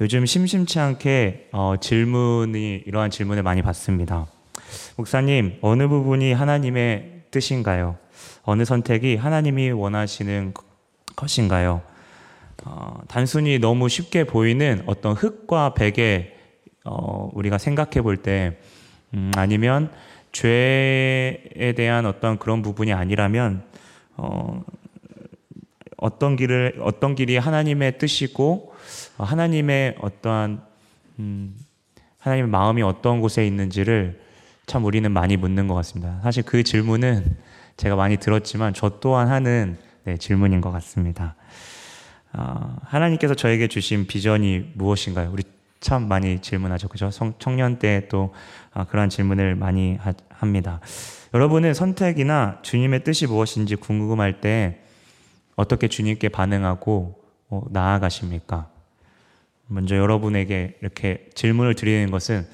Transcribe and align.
요즘 0.00 0.26
심심치 0.26 0.80
않게 0.80 1.48
어, 1.52 1.74
질문이 1.80 2.82
이러한 2.86 3.10
질문을 3.10 3.42
많이 3.42 3.62
받습니다. 3.62 4.26
목사님, 4.96 5.58
어느 5.60 5.86
부분이 5.86 6.32
하나님의 6.32 7.22
뜻인가요? 7.30 7.96
어느 8.42 8.64
선택이 8.64 9.16
하나님이 9.16 9.70
원하시는 9.70 10.54
것인가요? 11.14 11.82
어, 12.64 13.00
단순히 13.08 13.58
너무 13.58 13.88
쉽게 13.88 14.24
보이는 14.24 14.82
어떤 14.86 15.14
흙과 15.14 15.74
백에 15.74 16.36
어, 16.84 17.30
우리가 17.34 17.58
생각해 17.58 18.02
볼 18.02 18.16
때, 18.16 18.58
음, 19.14 19.30
아니면 19.36 19.90
죄에 20.32 21.74
대한 21.76 22.06
어떤 22.06 22.38
그런 22.38 22.62
부분이 22.62 22.92
아니라면, 22.92 23.62
어, 24.16 24.64
어떤 25.96 26.34
길을, 26.34 26.80
어떤 26.80 27.14
길이 27.14 27.36
하나님의 27.36 27.98
뜻이고, 27.98 28.72
어, 29.11 29.11
하나님의 29.24 29.96
어떠한, 30.00 30.62
음, 31.18 31.54
하나님의 32.18 32.50
마음이 32.50 32.82
어떤 32.82 33.20
곳에 33.20 33.46
있는지를 33.46 34.20
참 34.66 34.84
우리는 34.84 35.10
많이 35.10 35.36
묻는 35.36 35.66
것 35.66 35.74
같습니다. 35.74 36.20
사실 36.22 36.42
그 36.44 36.62
질문은 36.62 37.36
제가 37.76 37.96
많이 37.96 38.16
들었지만 38.16 38.74
저 38.74 39.00
또한 39.00 39.28
하는 39.28 39.76
네, 40.04 40.16
질문인 40.16 40.60
것 40.60 40.70
같습니다. 40.70 41.36
어, 42.32 42.76
하나님께서 42.84 43.34
저에게 43.34 43.68
주신 43.68 44.06
비전이 44.06 44.72
무엇인가요? 44.74 45.30
우리 45.32 45.42
참 45.80 46.08
많이 46.08 46.38
질문하죠. 46.40 46.88
그죠? 46.88 47.10
성, 47.10 47.34
청년 47.38 47.78
때 47.78 48.06
또 48.08 48.32
아, 48.72 48.84
그러한 48.84 49.10
질문을 49.10 49.54
많이 49.54 49.96
하, 49.96 50.14
합니다. 50.30 50.80
여러분은 51.34 51.74
선택이나 51.74 52.58
주님의 52.62 53.04
뜻이 53.04 53.26
무엇인지 53.26 53.76
궁금할 53.76 54.40
때 54.40 54.80
어떻게 55.56 55.88
주님께 55.88 56.28
반응하고 56.30 57.20
어, 57.50 57.62
나아가십니까? 57.70 58.68
먼저 59.72 59.96
여러분에게 59.96 60.76
이렇게 60.80 61.28
질문을 61.34 61.74
드리는 61.74 62.10
것은 62.10 62.46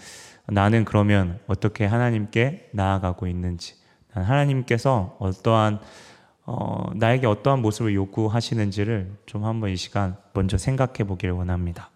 나는 0.47 0.85
그러면 0.85 1.41
어떻게 1.47 1.85
하나님께 1.85 2.71
나아가고 2.73 3.27
있는지, 3.27 3.75
하나님께서 4.13 5.17
어떠한 5.19 5.81
어, 6.51 6.91
나에게 6.95 7.27
어떠한 7.27 7.61
모습을 7.61 7.95
요구하시는지를 7.95 9.13
좀 9.27 9.45
한번 9.45 9.69
이 9.69 9.77
시간 9.77 10.17
먼저 10.33 10.57
생각해 10.57 11.05
보기를 11.07 11.35
원합니다. 11.35 11.91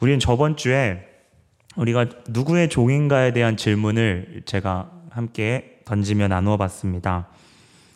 우리는 0.00 0.18
저번 0.18 0.56
주에 0.56 1.02
우리가 1.76 2.06
누구의 2.28 2.68
종인가에 2.68 3.32
대한 3.32 3.56
질문을 3.56 4.42
제가 4.44 4.90
함께 5.08 5.80
던지며 5.86 6.28
나누어 6.28 6.58
봤습니다. 6.58 7.28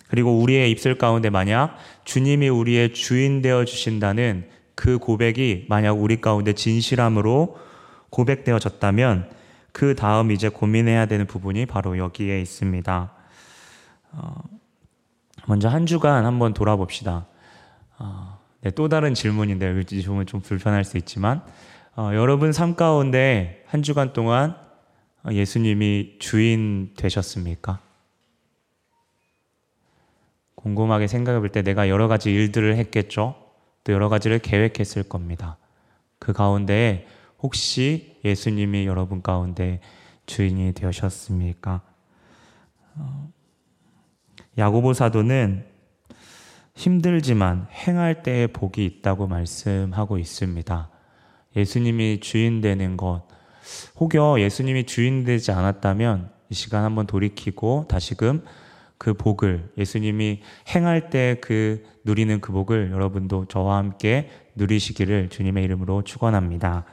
그리고 0.09 0.39
우리의 0.39 0.71
입술 0.71 0.97
가운데 0.97 1.29
만약 1.29 1.77
주님이 2.05 2.49
우리의 2.49 2.95
주인 2.95 3.43
되어 3.43 3.67
주신다는 3.67 4.49
그 4.83 4.99
고백이 4.99 5.67
만약 5.69 5.93
우리 5.93 6.21
가운데 6.21 6.55
진실함으로 6.55 7.57
고백되어졌다면 8.11 9.31
그 9.71 9.95
다음 9.95 10.33
이제 10.33 10.49
고민해야 10.49 11.07
되는 11.07 11.25
부분이 11.25 11.67
바로 11.67 11.99
여기에 11.99 12.41
있습니다. 12.41 13.13
어, 14.11 14.35
먼저 15.47 15.69
한 15.69 15.87
주간 15.87 16.27
한번 16.27 16.53
돌아봅시다. 16.53 17.27
어, 18.01 18.41
네, 18.63 18.73
또 18.73 18.89
다른 18.89 19.15
질문인데 19.15 19.83
이 19.83 19.85
질문 19.85 20.27
좀 20.27 20.41
불편할 20.41 20.83
수 20.83 20.99
있지만 20.99 21.45
어, 21.95 22.11
여러분 22.15 22.53
삶 22.53 22.75
가운데 22.75 23.63
한 23.69 23.85
주간 23.85 24.13
동안 24.13 24.57
예수님이 25.31 26.17
주인 26.19 26.91
되셨습니까? 26.97 27.79
곰곰하게 30.57 31.07
생각해 31.07 31.39
볼 31.39 31.51
때 31.51 31.63
내가 31.63 31.89
여러 31.89 32.09
가지 32.09 32.33
일들을 32.33 32.75
했겠죠? 32.79 33.42
또 33.85 33.93
여러 33.93 34.09
가지를 34.09 34.39
계획했을 34.39 35.03
겁니다. 35.05 35.59
그 36.19 36.33
가운데 36.33 37.07
혹시 37.41 38.17
예수님이 38.25 38.87
여러분 38.87 39.23
가운데 39.23 39.81
주인이 40.27 40.73
되셨습니까? 40.73 41.83
어, 42.95 43.33
야고보 44.57 44.93
사도는 44.93 45.67
힘들지만 46.75 47.67
행할 47.71 48.23
때에 48.23 48.47
복이 48.47 48.85
있다고 48.85 49.27
말씀하고 49.27 50.19
있습니다. 50.19 50.91
예수님이 51.57 52.21
주인 52.21 52.61
되는 52.61 52.97
것, 52.97 53.25
혹여 53.99 54.41
예수님이 54.41 54.87
주인 54.87 55.25
되지 55.25 55.53
않았다면 55.53 56.31
이 56.51 56.55
시간 56.55 56.85
한번 56.85 57.07
돌이키고 57.07 57.87
다시금 57.89 58.45
그 59.03 59.15
복을 59.15 59.69
예수님이 59.77 60.43
행할 60.73 61.11
때 61.11 61.37
그 61.41 61.83
누리는 62.05 62.41
그 62.41 62.53
복을 62.53 62.93
여러분도 62.93 63.47
저와 63.47 63.79
함께 63.79 64.31
누리시기를 64.55 65.29
주님의 65.29 65.65
이름으로 65.65 66.03
축원합니다. 66.03 66.85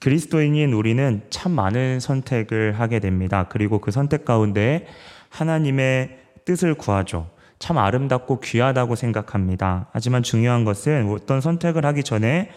그리스도인인 0.00 0.72
우리는 0.72 1.22
참 1.28 1.52
많은 1.52 2.00
선택을 2.00 2.80
하게 2.80 3.00
됩니다. 3.00 3.46
그리고 3.50 3.78
그 3.78 3.90
선택 3.90 4.24
가운데 4.24 4.86
하나님의 5.28 6.18
뜻을 6.46 6.72
구하죠. 6.74 7.28
참 7.58 7.76
아름답고 7.76 8.40
귀하다고 8.40 8.94
생각합니다. 8.94 9.90
하지만 9.92 10.22
중요한 10.22 10.64
것은 10.64 11.10
어떤 11.10 11.42
선택을 11.42 11.84
하기 11.84 12.04
전에 12.04 12.50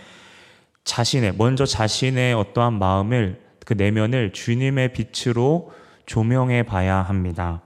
자신의, 0.86 1.34
먼저 1.38 1.66
자신의 1.66 2.36
어떠한 2.36 2.80
마음을, 2.80 3.42
그 3.66 3.74
내면을 3.74 4.32
주님의 4.32 4.94
빛으로 4.94 5.74
조명해 6.06 6.64
봐야 6.64 7.02
합니다. 7.02 7.64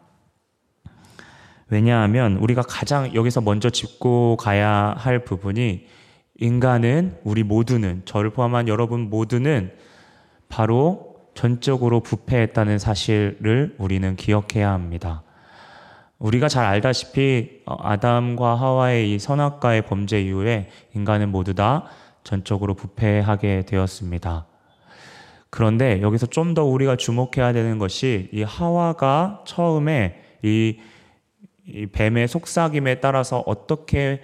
왜냐하면 1.70 2.38
우리가 2.38 2.62
가장 2.62 3.14
여기서 3.14 3.42
먼저 3.42 3.70
짚고 3.70 4.38
가야 4.38 4.96
할 4.98 5.24
부분이 5.24 5.88
인간은, 6.40 7.18
우리 7.24 7.44
모두는, 7.44 8.02
저를 8.06 8.32
포함한 8.32 8.68
여러분 8.68 9.10
모두는 9.10 9.72
바로 10.50 11.16
전적으로 11.36 12.02
부패했다는 12.02 12.80
사실을 12.80 13.76
우리는 13.78 14.16
기억해야 14.16 14.72
합니다. 14.72 15.24
우리가 16.20 16.48
잘 16.48 16.66
알다시피 16.66 17.62
어, 17.66 17.76
아담과 17.82 18.56
하와의 18.56 19.14
이 19.14 19.20
선악과의 19.20 19.84
범죄 19.84 20.22
이후에 20.22 20.70
인간은 20.96 21.30
모두 21.30 21.54
다 21.54 21.86
전적으로 22.24 22.76
부패하게 22.76 23.66
되었습니다. 23.66 24.46
그런데 25.50 26.02
여기서 26.02 26.28
좀 26.28 26.54
더 26.54 26.64
우리가 26.64 26.96
주목해야 26.96 27.54
되는 27.54 27.78
것이 27.78 28.30
이 28.32 28.42
하와가 28.44 29.44
처음에 29.46 30.22
이, 30.44 30.78
이 31.66 31.86
뱀의 31.86 32.28
속삭임에 32.28 33.00
따라서 33.00 33.44
어떻게 33.46 34.22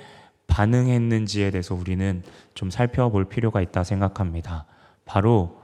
반응했는지에 0.48 1.52
대해서 1.52 1.76
우리는 1.76 2.24
좀 2.54 2.70
살펴볼 2.70 3.26
필요가 3.26 3.62
있다 3.62 3.84
생각합니다. 3.84 4.66
바로 5.06 5.62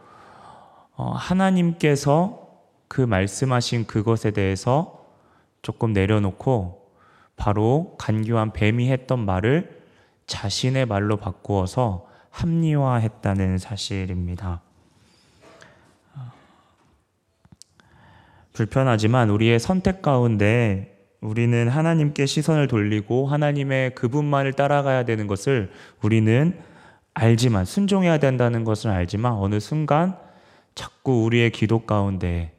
어, 0.95 1.11
하나님께서 1.11 2.47
그 2.87 3.01
말씀하신 3.01 3.87
그것에 3.87 4.31
대해서 4.31 5.05
조금 5.61 5.91
내려놓고 5.91 6.85
바로 7.35 7.95
간교한 7.97 8.53
뱀이 8.53 8.89
했던 8.89 9.25
말을 9.25 9.83
자신의 10.27 10.85
말로 10.85 11.17
바꾸어서 11.17 12.07
합리화했다는 12.29 13.57
사실입니다. 13.57 14.61
불편하지만 18.53 19.29
우리의 19.29 19.59
선택 19.59 20.01
가운데 20.01 20.94
우리는 21.25 21.67
하나님께 21.67 22.25
시선을 22.25 22.67
돌리고 22.67 23.27
하나님의 23.27 23.95
그분만을 23.95 24.53
따라가야 24.53 25.03
되는 25.05 25.27
것을 25.27 25.71
우리는 26.01 26.57
알지만 27.13 27.65
순종해야 27.65 28.19
된다는 28.19 28.63
것을 28.63 28.91
알지만 28.91 29.33
어느 29.33 29.59
순간 29.59 30.17
자꾸 30.75 31.23
우리의 31.23 31.51
기도 31.51 31.79
가운데 31.79 32.53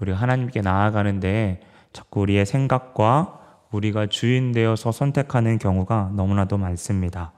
우리가 0.00 0.16
하나님께 0.16 0.60
나아가는데 0.60 1.60
자꾸 1.92 2.20
우리의 2.20 2.46
생각과 2.46 3.40
우리가 3.72 4.06
주인 4.06 4.52
되어서 4.52 4.92
선택하는 4.92 5.58
경우가 5.58 6.12
너무나도 6.14 6.56
많습니다. 6.56 7.32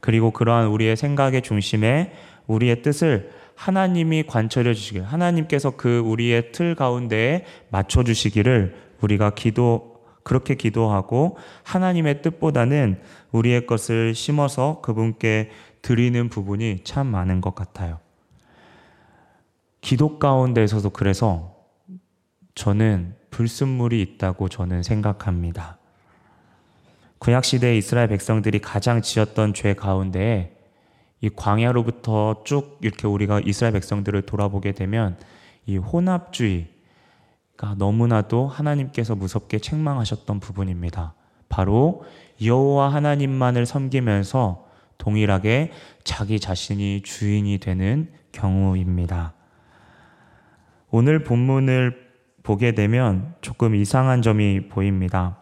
그리고 0.00 0.30
그러한 0.32 0.66
우리의 0.68 0.96
생각의 0.96 1.42
중심에 1.42 2.12
우리의 2.46 2.82
뜻을 2.82 3.30
하나님이 3.54 4.24
관철해 4.24 4.72
주시길, 4.74 5.02
하나님께서 5.02 5.72
그 5.72 5.98
우리의 5.98 6.52
틀 6.52 6.74
가운데에 6.74 7.44
맞춰 7.70 8.04
주시기를 8.04 8.87
우리가 9.00 9.30
기도, 9.30 10.02
그렇게 10.22 10.54
기도하고 10.54 11.38
하나님의 11.64 12.22
뜻보다는 12.22 13.00
우리의 13.32 13.66
것을 13.66 14.14
심어서 14.14 14.80
그분께 14.82 15.50
드리는 15.82 16.28
부분이 16.28 16.80
참 16.84 17.06
많은 17.06 17.40
것 17.40 17.54
같아요. 17.54 17.98
기도 19.80 20.18
가운데에서도 20.18 20.90
그래서 20.90 21.54
저는 22.54 23.14
불순물이 23.30 24.02
있다고 24.02 24.48
저는 24.48 24.82
생각합니다. 24.82 25.78
구약시대 27.18 27.76
이스라엘 27.76 28.08
백성들이 28.08 28.60
가장 28.60 29.02
지었던 29.02 29.54
죄 29.54 29.74
가운데 29.74 30.56
이 31.20 31.28
광야로부터 31.28 32.42
쭉 32.44 32.78
이렇게 32.80 33.06
우리가 33.06 33.40
이스라엘 33.44 33.72
백성들을 33.72 34.22
돌아보게 34.22 34.72
되면 34.72 35.16
이 35.66 35.76
혼합주의가 35.76 36.77
너무나도 37.76 38.46
하나님께서 38.46 39.14
무섭게 39.14 39.58
책망하셨던 39.58 40.40
부분입니다. 40.40 41.14
바로 41.48 42.04
여호와 42.42 42.92
하나님만을 42.92 43.66
섬기면서 43.66 44.66
동일하게 44.98 45.72
자기 46.04 46.38
자신이 46.40 47.02
주인이 47.02 47.58
되는 47.58 48.10
경우입니다. 48.32 49.34
오늘 50.90 51.24
본문을 51.24 52.08
보게 52.42 52.72
되면 52.72 53.34
조금 53.40 53.74
이상한 53.74 54.22
점이 54.22 54.68
보입니다. 54.68 55.38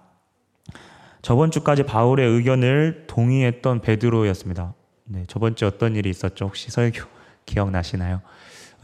저번 1.23 1.51
주까지 1.51 1.85
바울의 1.85 2.29
의견을 2.29 3.05
동의했던 3.07 3.81
베드로였습니다. 3.81 4.75
네, 5.05 5.25
저번 5.27 5.57
주 5.57 5.67
어떤 5.67 5.97
일이 5.97 6.11
있었죠? 6.11 6.47
혹시 6.47 6.71
설교 6.71 7.05
기억나시나요? 7.47 8.21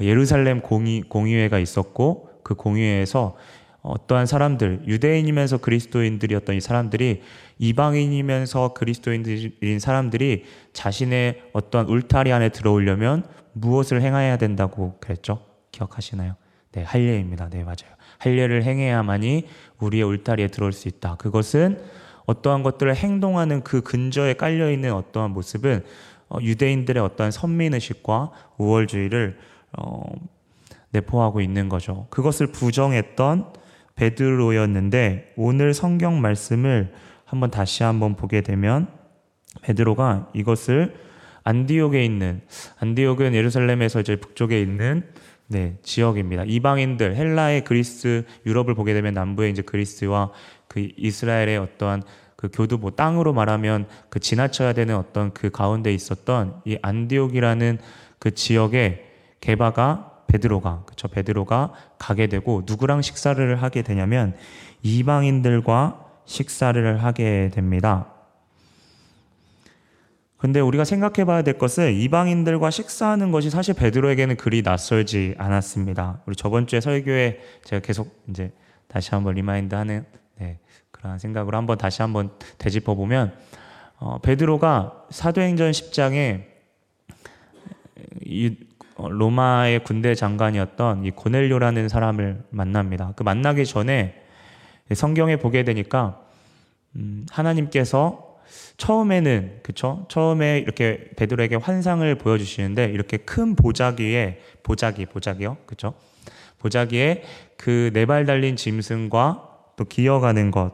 예루살렘 0.00 0.61
공의, 0.61 1.02
공의회가 1.02 1.58
있었고 1.58 2.31
그 2.43 2.55
공의회에서 2.55 3.37
어떠한 3.83 4.27
사람들, 4.27 4.83
유대인이면서 4.87 5.59
그리스도인들이었던 5.59 6.55
이 6.55 6.61
사람들이 6.61 7.23
이방인이면서 7.59 8.75
그리스도인들인 8.75 9.79
사람들이 9.81 10.44
자신의 10.73 11.43
어떠한 11.53 11.89
울타리 11.89 12.33
안에 12.33 12.50
들어오려면 12.50 13.25
무엇을 13.53 14.00
행해야 14.03 14.37
된다고 14.37 14.97
그랬죠? 15.00 15.44
기억하시나요? 15.73 16.37
네, 16.73 16.85
할례입니다. 16.85 17.49
네, 17.50 17.65
맞아요. 17.65 17.93
할례를 18.19 18.62
행해야만이 18.62 19.49
우리의 19.79 20.05
울타리에 20.05 20.47
들어올 20.49 20.73
수 20.73 20.87
있다. 20.87 21.17
그것은 21.17 21.83
어떠한 22.27 22.62
것들을 22.62 22.94
행동하는 22.94 23.62
그 23.62 23.83
근저에 23.83 24.35
깔려 24.35 24.71
있는 24.71 24.93
어떠한 24.93 25.33
모습은 25.33 25.85
어, 26.29 26.39
유대인들의 26.41 27.03
어떠한 27.03 27.33
선민의식과 27.33 28.31
우월주의를 28.59 29.39
어, 29.77 30.03
내포하고 30.93 31.41
있는 31.41 31.69
거죠. 31.69 32.06
그것을 32.11 32.49
부정했던 32.49 33.53
베드로였는데 33.94 35.35
오늘 35.37 35.75
성경 35.75 36.21
말씀을 36.21 36.93
한번 37.25 37.50
다시 37.50 37.83
한번 37.83 38.17
보게 38.17 38.41
되면 38.41 38.89
베드로가 39.62 40.31
이것을 40.35 40.94
안디옥에 41.44 42.05
있는 42.05 42.43
안디옥은 42.79 43.35
예루살렘에서 43.35 44.00
이제 44.00 44.17
북쪽에 44.17 44.61
있는 44.61 45.05
네, 45.49 45.77
지역입니다. 45.83 46.44
이방인들, 46.47 47.15
헬라의 47.15 47.65
그리스, 47.65 48.25
유럽을 48.47 48.75
보게 48.75 48.94
되면 48.94 49.12
남부에 49.12 49.50
이제 49.50 49.61
그리스와 49.61 50.31
그 50.67 50.89
이스라엘의 50.97 51.59
어떠한 51.59 52.03
그 52.37 52.49
교두 52.50 52.79
뭐 52.79 52.91
땅으로 52.91 53.33
말하면 53.35 53.87
그 54.09 54.19
지나쳐야 54.19 54.73
되는 54.73 54.97
어떤 54.97 55.33
그 55.35 55.50
가운데 55.50 55.93
있었던 55.93 56.62
이 56.65 56.79
안디옥이라는 56.81 57.79
그 58.19 58.35
지역에 58.35 59.05
게바가 59.41 60.12
베드로가 60.32 60.84
그쵸 60.87 61.08
베드로가 61.08 61.73
가게 61.99 62.26
되고 62.26 62.62
누구랑 62.64 63.02
식사를 63.02 63.62
하게 63.62 63.82
되냐면 63.82 64.34
이방인들과 64.82 66.06
식사를 66.25 67.02
하게 67.02 67.50
됩니다. 67.52 68.08
근데 70.38 70.58
우리가 70.58 70.84
생각해 70.84 71.25
봐야 71.25 71.43
될 71.43 71.56
것은 71.56 71.93
이방인들과 71.93 72.70
식사하는 72.70 73.31
것이 73.31 73.49
사실 73.50 73.75
베드로에게는 73.75 74.37
그리 74.37 74.62
낯설지 74.62 75.37
않았습니다. 75.38 76.23
우리 76.26 76.34
저번 76.34 76.67
주에 76.67 76.81
설교에 76.81 77.38
제가 77.64 77.81
계속 77.81 78.25
이제 78.29 78.52
다시 78.88 79.11
한번 79.11 79.34
remind 79.35 79.75
하는 79.75 80.05
네, 80.38 80.58
그런 80.90 81.19
생각으로 81.19 81.56
한번 81.56 81.79
다시 81.79 82.02
한번 82.02 82.31
되짚어 82.58 82.94
보면 82.94 83.37
어, 83.99 84.19
베드로가 84.20 85.05
사도행전 85.11 85.70
10장에 85.70 86.44
이 88.25 88.56
어, 88.58 88.72
로마의 88.99 89.85
군대 89.85 90.15
장관이었던 90.15 91.05
이 91.05 91.11
고넬료라는 91.11 91.89
사람을 91.89 92.43
만납니다. 92.50 93.12
그 93.17 93.23
만나기 93.23 93.65
전에 93.67 94.15
성경에 94.94 95.37
보게 95.37 95.65
되니까 95.65 96.21
음, 96.97 97.25
하나님께서 97.31 98.37
처음에는 98.77 99.61
그쵸? 99.62 100.05
처음에 100.09 100.59
이렇게 100.59 101.09
베드로에게 101.17 101.56
환상을 101.56 102.15
보여주시는데 102.17 102.87
이렇게 102.87 103.17
큰 103.17 103.55
보자기에 103.56 104.41
보자기 104.62 105.06
보자기요, 105.06 105.56
그쵸? 105.67 105.94
보자기에 106.59 107.23
그 107.56 107.91
네 107.94 108.05
발 108.06 108.27
달린 108.27 108.56
짐승과 108.56 109.49
또 109.77 109.85
기어가는 109.85 110.50
것, 110.50 110.73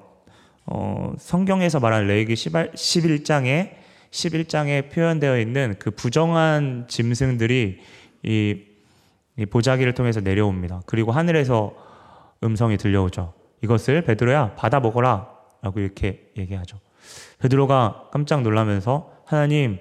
어, 0.66 1.12
성경에서 1.18 1.80
말하는 1.80 2.08
레이기 2.08 2.34
11장에 2.34 3.70
11장에 4.10 4.90
표현되어 4.90 5.38
있는 5.38 5.76
그 5.78 5.90
부정한 5.90 6.86
짐승들이 6.88 7.78
이, 8.22 8.62
이 9.36 9.46
보자기를 9.46 9.94
통해서 9.94 10.20
내려옵니다. 10.20 10.82
그리고 10.86 11.12
하늘에서 11.12 11.74
음성이 12.42 12.76
들려오죠. 12.76 13.34
이것을 13.62 14.02
베드로야 14.02 14.54
받아 14.54 14.80
먹어라 14.80 15.28
라고 15.62 15.80
이렇게 15.80 16.30
얘기하죠. 16.36 16.78
베드로가 17.40 18.08
깜짝 18.12 18.42
놀라면서 18.42 19.12
하나님 19.24 19.78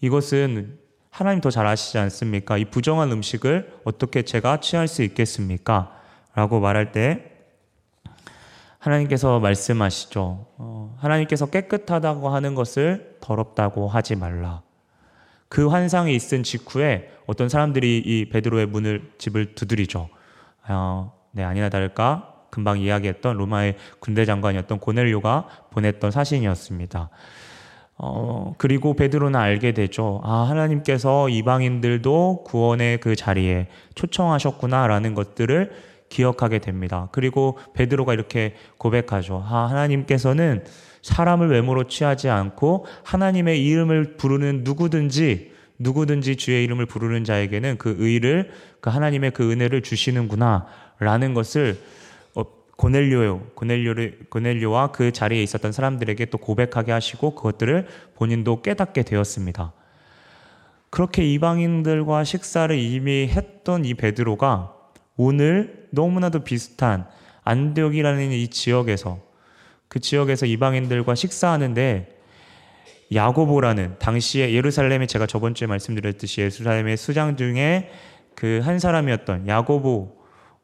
이것은 0.00 0.78
하나님 1.14 1.40
더 1.40 1.48
잘 1.48 1.64
아시지 1.64 1.96
않습니까? 1.98 2.58
이 2.58 2.64
부정한 2.64 3.12
음식을 3.12 3.82
어떻게 3.84 4.22
제가 4.22 4.58
취할 4.58 4.88
수 4.88 5.04
있겠습니까? 5.04 5.96
라고 6.34 6.58
말할 6.58 6.90
때 6.90 7.30
하나님께서 8.80 9.38
말씀하시죠. 9.38 10.46
어, 10.58 10.96
하나님께서 10.98 11.46
깨끗하다고 11.46 12.30
하는 12.30 12.56
것을 12.56 13.16
더럽다고 13.20 13.86
하지 13.86 14.16
말라. 14.16 14.63
그 15.54 15.68
환상이 15.68 16.12
있은 16.16 16.42
직후에 16.42 17.10
어떤 17.26 17.48
사람들이 17.48 17.98
이 18.04 18.28
베드로의 18.28 18.66
문을 18.66 19.12
집을 19.18 19.54
두드리죠. 19.54 20.08
어, 20.68 21.12
네 21.30 21.44
아니나 21.44 21.68
다를까 21.68 22.46
금방 22.50 22.80
이야기했던 22.80 23.36
로마의 23.36 23.76
군대 24.00 24.24
장관이었던 24.24 24.80
고넬료가 24.80 25.46
보냈던 25.70 26.10
사신이었습니다. 26.10 27.08
어, 27.98 28.54
그리고 28.58 28.94
베드로는 28.94 29.38
알게 29.38 29.74
되죠. 29.74 30.20
아, 30.24 30.38
하나님께서 30.48 31.28
이방인들도 31.28 32.42
구원의 32.42 32.98
그 32.98 33.14
자리에 33.14 33.68
초청하셨구나라는 33.94 35.14
것들을 35.14 35.70
기억하게 36.08 36.58
됩니다. 36.58 37.08
그리고 37.12 37.58
베드로가 37.74 38.12
이렇게 38.12 38.56
고백하죠. 38.78 39.44
아, 39.48 39.68
하나님께서는 39.70 40.64
사람을 41.04 41.50
외모로 41.50 41.84
취하지 41.84 42.30
않고 42.30 42.86
하나님의 43.02 43.62
이름을 43.62 44.16
부르는 44.16 44.62
누구든지 44.64 45.52
누구든지 45.78 46.36
주의 46.36 46.64
이름을 46.64 46.86
부르는 46.86 47.24
자에게는 47.24 47.76
그 47.76 47.96
의를 47.98 48.50
그 48.80 48.88
하나님의 48.88 49.32
그 49.32 49.52
은혜를 49.52 49.82
주시는구나라는 49.82 51.34
것을 51.34 51.78
고넬료요, 52.76 53.40
고넬료를, 53.54 54.20
고넬료와 54.30 54.92
그 54.92 55.12
자리에 55.12 55.42
있었던 55.42 55.72
사람들에게 55.72 56.24
또 56.26 56.38
고백하게 56.38 56.90
하시고 56.90 57.34
그것들을 57.34 57.86
본인도 58.14 58.62
깨닫게 58.62 59.02
되었습니다. 59.02 59.72
그렇게 60.90 61.22
이방인들과 61.24 62.24
식사를 62.24 62.76
이미 62.78 63.28
했던 63.28 63.84
이 63.84 63.94
베드로가 63.94 64.72
오늘 65.16 65.86
너무나도 65.90 66.44
비슷한 66.44 67.06
안디옥이라는 67.44 68.32
이 68.32 68.48
지역에서 68.48 69.33
그 69.94 70.00
지역에서 70.00 70.46
이방인들과 70.46 71.14
식사하는데 71.14 72.18
야고보라는 73.14 74.00
당시에 74.00 74.52
예루살렘에 74.52 75.06
제가 75.06 75.26
저번 75.26 75.54
주에 75.54 75.68
말씀드렸듯이 75.68 76.40
예루살렘의 76.40 76.96
수장 76.96 77.36
중에 77.36 77.92
그 78.34 78.60
한 78.64 78.80
사람이었던 78.80 79.46
야고보 79.46 80.16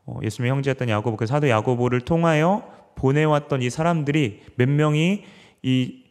어, 0.06 0.18
예수님의 0.24 0.50
형제였던 0.50 0.88
야고보, 0.88 1.16
그 1.16 1.26
사도 1.26 1.48
야고보를 1.48 2.00
통하여 2.00 2.68
보내왔던 2.96 3.62
이 3.62 3.70
사람들이 3.70 4.42
몇 4.56 4.68
명이 4.68 5.22
이 5.62 6.02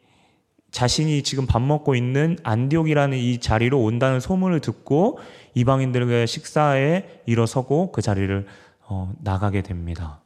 자신이 0.72 1.22
지금 1.24 1.46
밥 1.46 1.62
먹고 1.62 1.96
있는 1.96 2.38
안디옥이라는 2.44 3.18
이 3.18 3.40
자리로 3.40 3.84
온다는 3.84 4.22
소문을 4.22 4.62
듣고 4.62 5.20
이방인들의 5.56 6.26
식사에 6.26 7.24
일어서고 7.26 7.92
그 7.92 8.02
자리를 8.02 8.48
어, 8.88 9.12
나가게 9.22 9.62
됩니다. 9.62 10.22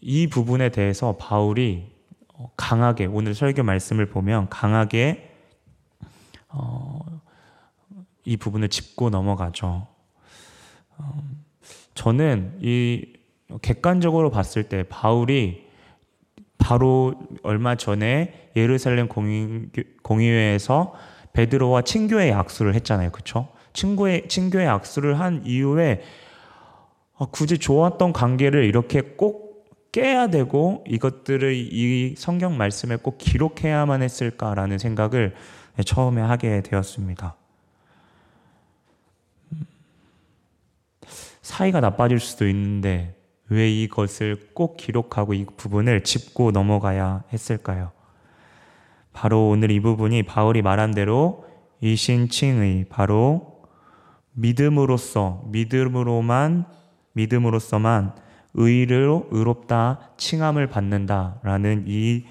이 0.00 0.26
부분에 0.26 0.70
대해서 0.70 1.16
바울이 1.16 1.92
강하게 2.56 3.06
오늘 3.06 3.34
설교 3.34 3.62
말씀을 3.62 4.06
보면 4.06 4.48
강하게 4.48 5.32
어, 6.48 7.00
이 8.24 8.36
부분을 8.36 8.68
짚고 8.68 9.10
넘어가죠. 9.10 9.86
어, 10.98 11.22
저는 11.94 12.58
이 12.62 13.14
객관적으로 13.62 14.30
봤을 14.30 14.64
때 14.64 14.82
바울이 14.88 15.66
바로 16.58 17.14
얼마 17.42 17.76
전에 17.76 18.50
예루살렘 18.56 19.08
공의, 19.08 19.68
공의회에서 20.02 20.94
베드로와 21.32 21.82
친교의 21.82 22.30
약수를 22.30 22.74
했잖아요. 22.74 23.10
그쵸? 23.12 23.48
친구의, 23.72 24.28
친교의 24.28 24.66
약수를 24.66 25.20
한 25.20 25.42
이후에 25.44 26.02
어, 27.14 27.26
굳이 27.26 27.58
좋았던 27.58 28.12
관계를 28.12 28.64
이렇게 28.64 29.00
꼭 29.00 29.45
깨야 29.96 30.26
되고 30.26 30.84
이것들을 30.86 31.54
이 31.54 32.16
성경 32.18 32.58
말씀에 32.58 32.96
꼭 32.96 33.16
기록해야만 33.16 34.02
했을까라는 34.02 34.76
생각을 34.76 35.34
처음에 35.86 36.20
하게 36.20 36.60
되었습니다. 36.60 37.34
사이가 41.40 41.80
나빠질 41.80 42.20
수도 42.20 42.46
있는데 42.46 43.16
왜 43.48 43.70
이것을 43.70 44.50
꼭 44.52 44.76
기록하고 44.76 45.32
이 45.32 45.46
부분을 45.56 46.04
짚고 46.04 46.50
넘어가야 46.50 47.24
했을까요? 47.32 47.90
바로 49.14 49.48
오늘 49.48 49.70
이 49.70 49.80
부분이 49.80 50.24
바울이 50.24 50.60
말한 50.60 50.90
대로 50.90 51.46
이신칭의 51.80 52.90
바로 52.90 53.62
믿음으로써 54.32 55.44
믿음으로만 55.46 56.66
믿음으로서만 57.14 58.25
의로 58.56 59.28
의롭다 59.30 60.10
칭함을 60.16 60.66
받는다라는 60.68 61.84
이 61.86 62.24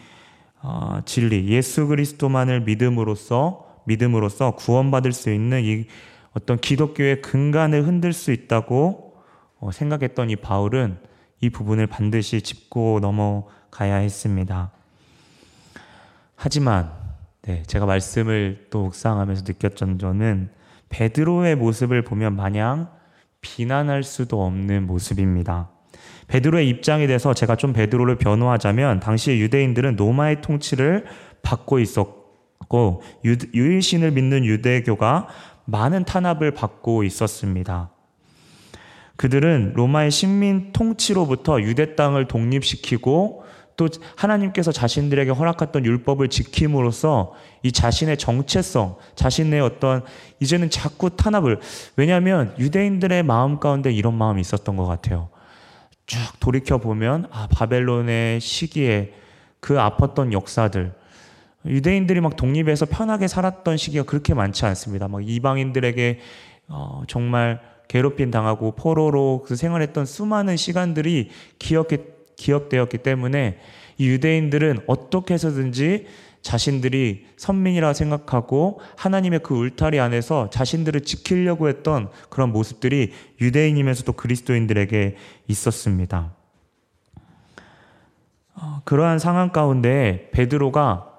어, 0.62 1.00
진리 1.06 1.48
예수 1.48 1.88
그리스도만을 1.88 2.62
믿음으로써 2.62 3.82
믿음으로써 3.86 4.56
구원받을 4.56 5.12
수 5.14 5.32
있는 5.32 5.64
이 5.64 5.86
어떤 6.34 6.58
기독교의 6.58 7.22
근간을 7.22 7.88
흔들 7.88 8.12
수 8.12 8.32
있다고 8.32 9.16
어, 9.60 9.72
생각했던 9.72 10.32
이 10.32 10.36
바울은 10.36 10.98
이 11.42 11.50
부분을 11.50 11.88
반드시 11.88 12.42
짚고 12.42 13.00
넘어가야 13.02 13.96
했습니다. 13.98 14.72
하지만 16.36 16.92
네, 17.44 17.62
제가 17.68 17.86
말씀을 17.86 18.68
또 18.72 18.86
묵상하면서 18.86 19.44
느꼈던 19.48 20.00
점은 20.00 20.50
베드로의 20.90 21.56
모습을 21.56 22.02
보면 22.04 22.36
마냥 22.36 22.90
비난할 23.42 24.04
수도 24.04 24.44
없는 24.44 24.88
모습입니다. 24.88 25.70
베드로의 26.28 26.68
입장에 26.70 27.08
대해서 27.08 27.34
제가 27.34 27.56
좀 27.56 27.74
베드로를 27.74 28.18
변호하자면 28.18 29.00
당시 29.00 29.32
유대인들은 29.40 29.96
로마의 29.96 30.42
통치를 30.42 31.06
받고 31.42 31.80
있었고 31.80 33.02
유일신을 33.24 34.12
믿는 34.12 34.46
유대교가 34.46 35.28
많은 35.66 36.06
탄압을 36.06 36.52
받고 36.52 37.04
있었습니다. 37.04 37.92
그들은 39.18 39.74
로마의 39.76 40.12
식민 40.12 40.74
통치로부터 40.74 41.62
유대 41.62 41.96
땅을 41.96 42.28
독립시키고 42.28 43.46
또 43.78 43.90
하나님께서 44.16 44.72
자신들에게 44.72 45.32
허락했던 45.32 45.86
율법을 45.86 46.30
지킴으로써 46.30 47.34
이 47.62 47.72
자신의 47.72 48.18
정체성, 48.18 48.96
자신의 49.16 49.60
어떤 49.62 50.04
이제는 50.40 50.70
자꾸 50.70 51.16
탄압을 51.16 51.60
왜냐하면 51.98 52.54
유대인들의 52.58 53.24
마음 53.24 53.60
가운데 53.60 53.92
이런 53.92 54.14
마음이 54.14 54.40
있었던 54.42 54.78
것 54.78 54.86
같아요. 54.86 55.30
쭉 56.06 56.20
돌이켜 56.40 56.78
보면 56.78 57.28
아 57.32 57.48
바벨론의 57.52 58.40
시기에 58.40 59.14
그 59.60 59.76
아팠던 59.76 60.32
역사들 60.32 60.94
유대인들이 61.66 62.22
막 62.22 62.36
독립해서 62.36 62.86
편하게 62.86 63.28
살았던 63.28 63.78
시기가 63.78 64.04
그렇게 64.04 64.34
많지 64.34 64.66
않습니다. 64.66 65.08
막 65.08 65.28
이방인들에게 65.28 66.20
어, 66.68 67.04
정말 67.08 67.60
괴롭힘 67.88 68.32
당하고 68.32 68.74
포로로 68.74 69.44
그 69.46 69.56
생활했던 69.56 70.06
수많은 70.06 70.58
시간들이 70.58 71.30
기억해 71.60 71.98
기억되었기 72.36 73.00
때문에 73.00 73.60
이 73.98 74.08
유대인들은 74.10 74.82
어떻게 74.88 75.34
해서든지 75.34 76.06
자신들이 76.46 77.26
선민이라 77.38 77.94
생각하고 77.94 78.80
하나님의 78.98 79.40
그 79.40 79.56
울타리 79.56 80.00
안에서 80.00 80.52
자신들을 80.52 81.02
지키려고 81.02 81.68
했던 81.68 82.12
그런 82.30 82.52
모습들이 82.52 83.14
유대인이면서도 83.42 84.14
그리스도인들에게 84.14 85.16
있었습니다. 85.48 86.34
어, 88.54 88.82
그러한 88.86 89.18
상황 89.18 89.52
가운데 89.52 90.30
베드로가 90.34 91.12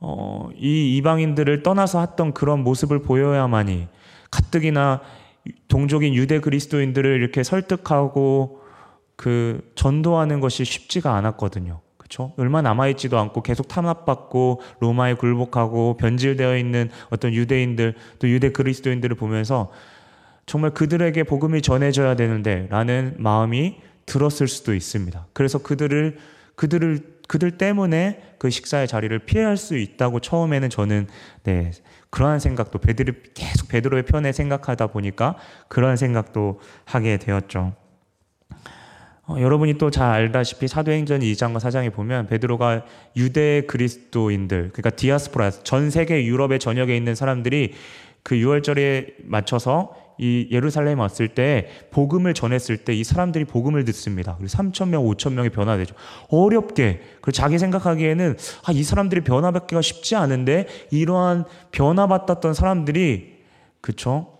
어, 0.00 0.48
이 0.56 0.96
이방인들을 0.96 1.62
떠나서 1.62 2.00
했던 2.00 2.34
그런 2.34 2.64
모습을 2.64 3.02
보여야만이 3.02 3.86
가뜩이나 4.32 5.02
동족인 5.68 6.14
유대 6.14 6.40
그리스도인들을 6.40 7.20
이렇게 7.20 7.44
설득하고 7.44 8.60
그 9.14 9.70
전도하는 9.76 10.40
것이 10.40 10.64
쉽지가 10.64 11.14
않았거든요. 11.14 11.80
그렇죠? 12.08 12.32
얼마 12.38 12.62
남아있지도 12.62 13.18
않고 13.18 13.42
계속 13.42 13.68
탄압받고 13.68 14.62
로마에 14.80 15.14
굴복하고 15.14 15.98
변질되어 15.98 16.56
있는 16.56 16.90
어떤 17.10 17.34
유대인들 17.34 17.94
또 18.18 18.28
유대 18.28 18.50
그리스도인들을 18.50 19.14
보면서 19.16 19.70
정말 20.46 20.70
그들에게 20.70 21.22
복음이 21.24 21.60
전해져야 21.60 22.16
되는데 22.16 22.66
라는 22.70 23.14
마음이 23.18 23.76
들었을 24.06 24.48
수도 24.48 24.74
있습니다. 24.74 25.26
그래서 25.34 25.58
그들을 25.58 26.16
그들을 26.54 27.18
그들 27.28 27.52
때문에 27.52 28.34
그 28.38 28.48
식사의 28.48 28.88
자리를 28.88 29.16
피할 29.20 29.58
수 29.58 29.76
있다고 29.76 30.20
처음에는 30.20 30.70
저는 30.70 31.06
네 31.42 31.70
그러한 32.08 32.40
생각도 32.40 32.78
베드로 32.78 33.12
계속 33.34 33.68
베드로의 33.68 34.04
편에 34.06 34.32
생각하다 34.32 34.86
보니까 34.88 35.36
그러한 35.68 35.98
생각도 35.98 36.58
하게 36.86 37.18
되었죠. 37.18 37.74
어, 39.28 39.36
여러분이 39.38 39.74
또 39.78 39.90
잘 39.90 40.10
알다시피 40.10 40.68
사도행전 40.68 41.20
2장과 41.20 41.58
4장에 41.58 41.92
보면 41.92 42.26
베드로가 42.28 42.84
유대 43.16 43.62
그리스도인들 43.66 44.70
그러니까 44.72 44.90
디아스포라 44.90 45.50
전 45.50 45.90
세계 45.90 46.24
유럽의 46.24 46.58
전역에 46.58 46.96
있는 46.96 47.14
사람들이 47.14 47.74
그 48.22 48.36
유월절에 48.38 49.06
맞춰서 49.24 49.94
이 50.20 50.48
예루살렘에 50.50 50.94
왔을 50.94 51.28
때 51.28 51.68
복음을 51.92 52.34
전했을 52.34 52.78
때 52.78 52.92
이 52.94 53.04
사람들이 53.04 53.44
복음을 53.44 53.84
듣습니다. 53.84 54.34
그리고 54.36 54.50
3천 54.50 54.88
명, 54.88 55.04
5천 55.04 55.32
명이 55.34 55.50
변화되죠. 55.50 55.94
어렵게 56.28 57.00
그리고 57.20 57.30
자기 57.30 57.58
생각하기에는 57.58 58.36
아, 58.66 58.72
이 58.72 58.82
사람들이 58.82 59.20
변화받기가 59.22 59.80
쉽지 59.80 60.16
않은데 60.16 60.66
이러한 60.90 61.44
변화받았던 61.70 62.54
사람들이 62.54 63.36
그쵸? 63.80 64.37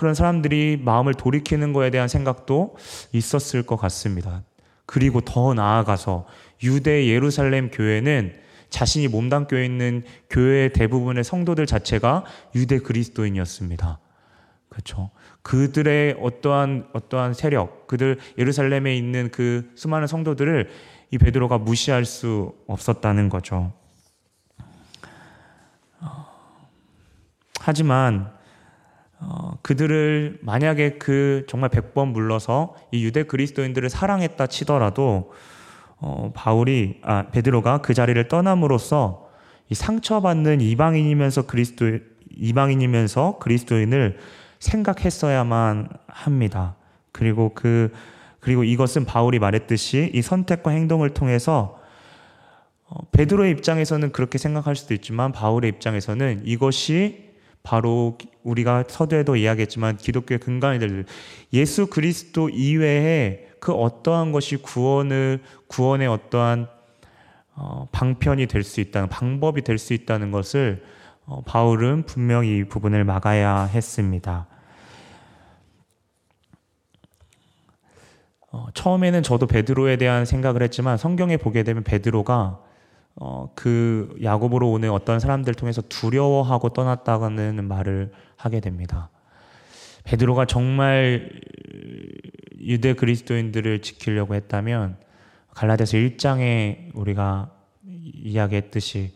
그런 0.00 0.14
사람들이 0.14 0.80
마음을 0.82 1.12
돌이키는 1.12 1.74
거에 1.74 1.90
대한 1.90 2.08
생각도 2.08 2.74
있었을 3.12 3.64
것 3.64 3.76
같습니다. 3.76 4.42
그리고 4.86 5.20
더 5.20 5.52
나아가서 5.52 6.26
유대 6.62 7.06
예루살렘 7.06 7.70
교회는 7.70 8.32
자신이 8.70 9.08
몸담고 9.08 9.58
있는 9.58 10.02
교회 10.30 10.70
대부분의 10.70 11.22
성도들 11.22 11.66
자체가 11.66 12.24
유대 12.54 12.78
그리스도인이었습니다. 12.78 13.98
그렇죠. 14.70 15.10
그들의 15.42 16.16
어떠한 16.18 16.88
어떠한 16.94 17.34
세력, 17.34 17.86
그들 17.86 18.16
예루살렘에 18.38 18.96
있는 18.96 19.30
그 19.30 19.70
수많은 19.74 20.06
성도들을 20.06 20.70
이 21.10 21.18
베드로가 21.18 21.58
무시할 21.58 22.06
수 22.06 22.54
없었다는 22.66 23.28
거죠. 23.28 23.74
어, 26.00 26.26
하지만 27.60 28.39
어, 29.20 29.58
그들을 29.62 30.38
만약에 30.40 30.92
그 30.98 31.44
정말 31.46 31.70
100번 31.70 32.08
물러서 32.08 32.74
이 32.90 33.04
유대 33.04 33.22
그리스도인들을 33.22 33.88
사랑했다 33.90 34.46
치더라도 34.46 35.32
어, 35.98 36.32
바울이 36.34 37.00
아 37.02 37.26
베드로가 37.30 37.82
그 37.82 37.92
자리를 37.92 38.28
떠남으로써 38.28 39.28
이 39.68 39.74
상처받는 39.74 40.62
이방인이면서 40.62 41.42
그리스도 41.42 41.98
이방인이면서 42.34 43.38
그리스도인을 43.38 44.18
생각했어야만 44.58 45.88
합니다. 46.06 46.76
그리고 47.12 47.52
그 47.54 47.92
그리고 48.40 48.64
이것은 48.64 49.04
바울이 49.04 49.38
말했듯이 49.38 50.10
이 50.14 50.22
선택과 50.22 50.70
행동을 50.70 51.10
통해서 51.10 51.78
어, 52.86 53.04
베드로의 53.12 53.52
입장에서는 53.52 54.12
그렇게 54.12 54.38
생각할 54.38 54.76
수도 54.76 54.94
있지만 54.94 55.32
바울의 55.32 55.68
입장에서는 55.70 56.42
이것이 56.46 57.29
바로 57.62 58.16
우리가 58.42 58.84
서두에도 58.88 59.36
이야기했지만 59.36 59.96
기독교의 59.96 60.38
근간이 60.38 60.78
될 60.78 61.04
예수 61.52 61.86
그리스도 61.88 62.48
이외에 62.48 63.48
그 63.60 63.72
어떠한 63.72 64.32
것이 64.32 64.56
구원을 64.56 65.42
구원의 65.68 66.08
어떠한 66.08 66.68
어, 67.54 67.88
방편이 67.92 68.46
될 68.46 68.62
수 68.64 68.80
있다는 68.80 69.08
방법이 69.08 69.62
될 69.62 69.78
수 69.78 69.92
있다는 69.92 70.30
것을 70.30 70.82
어, 71.26 71.42
바울은 71.42 72.04
분명히 72.06 72.58
이 72.58 72.64
부분을 72.64 73.04
막아야 73.04 73.64
했습니다. 73.64 74.46
어, 78.52 78.66
처음에는 78.74 79.22
저도 79.22 79.46
베드로에 79.46 79.96
대한 79.96 80.24
생각을 80.24 80.62
했지만 80.62 80.96
성경에 80.96 81.36
보게 81.36 81.62
되면 81.62 81.84
베드로가 81.84 82.60
어, 83.22 83.50
그 83.54 84.16
야곱으로 84.22 84.70
오는 84.70 84.90
어떤 84.90 85.20
사람들 85.20 85.52
통해서 85.52 85.82
두려워하고 85.82 86.70
떠났다는 86.70 87.68
말을 87.68 88.12
하게 88.36 88.60
됩니다. 88.60 89.10
베드로가 90.04 90.46
정말 90.46 91.30
유대 92.58 92.94
그리스도인들을 92.94 93.82
지키려고 93.82 94.34
했다면 94.34 94.96
갈라디아서 95.54 95.98
1장에 95.98 96.90
우리가 96.94 97.50
이야기했듯이 97.84 99.12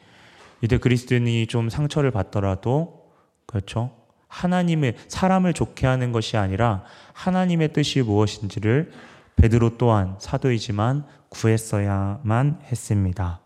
유대 0.62 0.76
그리스도인이 0.76 1.46
좀 1.46 1.70
상처를 1.70 2.10
받더라도 2.10 3.10
그렇죠? 3.46 3.90
하나님의 4.28 4.96
사람을 5.08 5.54
좋게 5.54 5.86
하는 5.86 6.12
것이 6.12 6.36
아니라 6.36 6.84
하나님의 7.14 7.72
뜻이 7.72 8.02
무엇인지를 8.02 8.92
베드로 9.36 9.78
또한 9.78 10.16
사도이지만 10.18 11.06
구했어야만 11.30 12.60
했습니다. 12.64 13.43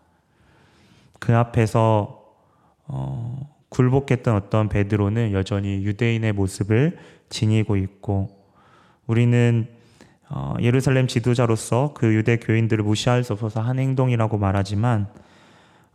그 1.19 1.35
앞에서 1.35 2.19
어, 2.87 3.55
굴복했던 3.69 4.35
어떤 4.35 4.69
베드로는 4.69 5.31
여전히 5.33 5.83
유대인의 5.85 6.33
모습을 6.33 6.97
지니고 7.29 7.75
있고 7.77 8.29
우리는 9.05 9.67
어, 10.29 10.55
예루살렘 10.61 11.07
지도자로서 11.07 11.93
그 11.95 12.13
유대 12.13 12.37
교인들을 12.37 12.83
무시할 12.83 13.23
수 13.23 13.33
없어서 13.33 13.61
한 13.61 13.79
행동이라고 13.79 14.37
말하지만 14.37 15.07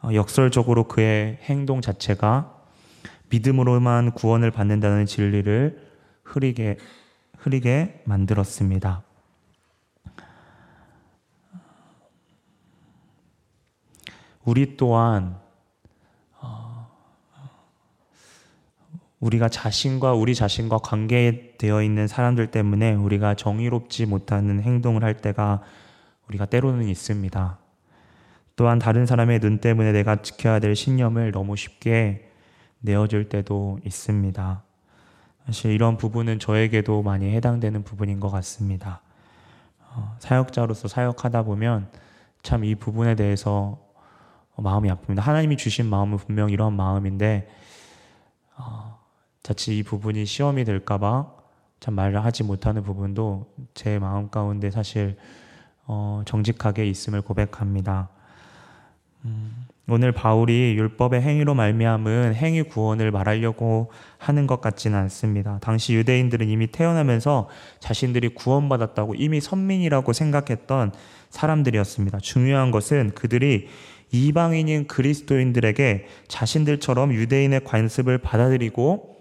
어, 0.03 0.11
역설적으로 0.13 0.85
그의 0.89 1.39
행동 1.43 1.81
자체가 1.81 2.53
믿음으로만 3.31 4.13
구원을 4.13 4.51
받는다는 4.51 5.07
진리를 5.07 5.79
흐리게 6.25 6.79
흐리게 7.39 8.03
만들었습니다. 8.05 9.04
우리 14.45 14.77
또한 14.77 15.39
어, 16.41 16.89
우리가 19.21 19.49
자신과 19.49 20.13
우리 20.15 20.35
자신과 20.35 20.79
관계되어 20.79 21.83
있는 21.83 22.07
사람들 22.07 22.51
때문에 22.51 22.95
우리가 22.95 23.35
정의롭지 23.35 24.07
못하는 24.07 24.61
행동을 24.61 25.03
할 25.03 25.17
때가 25.17 25.63
우리가 26.29 26.47
때로는 26.47 26.89
있습니다. 26.89 27.59
또한 28.57 28.79
다른 28.79 29.07
사람의 29.07 29.41
눈 29.41 29.59
때문에 29.59 29.93
내가 29.93 30.23
지켜야 30.23 30.59
될 30.59 30.77
신념을 30.77 31.33
너무 31.33 31.57
쉽게 31.57 32.31
내어줄 32.81 33.29
때도 33.29 33.79
있습니다. 33.85 34.63
사실 35.47 35.73
이런 35.73 35.97
부분은 35.97 36.39
저에게도 36.39 37.03
많이 37.03 37.35
해당되는 37.35 37.83
부분인 37.83 38.21
것 38.21 38.31
같습니다. 38.31 39.01
어, 39.81 40.17
사역자로서 40.19 40.89
사역하다 40.89 41.43
보면 41.45 41.89
참 42.43 42.63
이 42.63 42.75
부분에 42.75 43.15
대해서 43.15 43.84
마음이 44.57 44.89
아픕니다. 44.91 45.21
하나님이 45.21 45.57
주신 45.57 45.87
마음은 45.87 46.19
분명 46.19 46.51
이런 46.51 46.75
마음인데 46.75 47.49
어, 48.57 48.99
자칫 49.43 49.73
이 49.73 49.83
부분이 49.83 50.27
시험이 50.27 50.65
될까봐 50.65 51.33
참 51.81 51.95
말을 51.95 52.25
하지 52.25 52.45
못하는 52.45 52.83
부분도 52.83 53.53
제 53.75 53.99
마음 53.99 54.31
가운데 54.31 54.71
사실 54.71 55.17
어, 55.87 56.23
정직하게 56.25 56.87
있음을 56.87 57.21
고백합니다. 57.21 58.09
음, 59.25 59.67
오늘 59.87 60.13
바울이 60.13 60.77
율법의 60.77 61.21
행위로 61.21 61.55
말미암은 61.55 62.35
행위 62.35 62.63
구원을 62.63 63.11
말하려고 63.11 63.91
하는 64.17 64.47
것 64.47 64.63
같지는 64.63 64.99
않습니다. 65.01 65.59
당시 65.61 65.95
유대인들은 65.95 66.49
이미 66.49 66.69
태어나면서 66.69 67.49
자신들이 67.81 68.31
구원받았다고 68.31 69.15
이미 69.17 69.43
선민이라고 69.43 70.13
생각했던 70.15 70.93
사람들이었습니다. 71.29 72.19
중요한 72.21 72.71
것은 72.71 73.11
그들이 73.15 73.69
이방인인 74.15 74.87
그리스도인들에게 74.87 76.07
자신들처럼 76.29 77.15
유대인의 77.15 77.65
관습을 77.65 78.19
받아들이고 78.19 79.17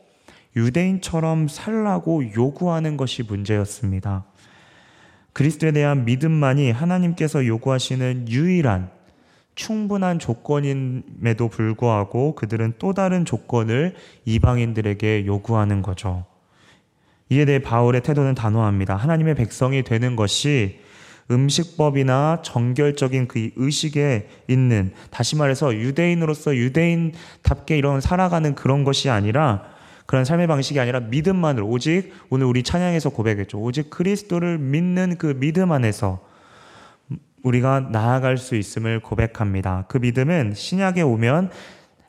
유대인처럼 0.56 1.48
살라고 1.48 2.32
요구하는 2.36 2.96
것이 2.96 3.24
문제였습니다. 3.24 4.26
그리스도에 5.34 5.72
대한 5.72 6.06
믿음만이 6.06 6.70
하나님께서 6.70 7.48
요구하시는 7.48 8.28
유일한 8.30 8.92
충분한 9.56 10.20
조건임에도 10.20 11.48
불구하고 11.48 12.36
그들은 12.36 12.74
또 12.78 12.94
다른 12.94 13.26
조건을 13.26 13.96
이방인들에게 14.26 15.26
요구하는 15.26 15.82
거죠. 15.82 16.26
이에 17.30 17.46
대해 17.46 17.58
바울의 17.58 18.02
태도는 18.02 18.36
단호합니다. 18.36 18.96
하나님의 18.96 19.34
백성이 19.34 19.82
되는 19.84 20.16
것이 20.16 20.80
음식법이나 21.32 22.42
정결적인 22.44 23.28
그 23.28 23.52
의식에 23.56 24.28
있는 24.48 24.92
다시 25.10 25.36
말해서 25.36 25.74
유대인으로서 25.74 26.56
유대인답게 26.56 27.78
이런 27.78 28.02
살아가는 28.02 28.56
그런 28.56 28.84
것이 28.84 29.10
아니라 29.10 29.64
그런 30.06 30.26
삶의 30.26 30.48
방식이 30.48 30.80
아니라 30.80 31.00
믿음만으로 31.00 31.68
오직 31.68 32.14
오늘 32.30 32.46
우리 32.46 32.64
찬양에서 32.64 33.10
고백했죠. 33.12 33.60
오직 33.60 33.90
그리스도를 33.90 34.58
믿는 34.58 35.18
그 35.18 35.40
믿음 35.40 35.72
안에서 35.72 36.20
우리가 37.44 37.90
나아갈 37.92 38.38
수 38.38 38.56
있음을 38.56 39.00
고백합니다. 39.02 39.86
그 39.88 39.98
믿음은 39.98 40.54
신약에 40.56 41.02
오면 41.02 41.52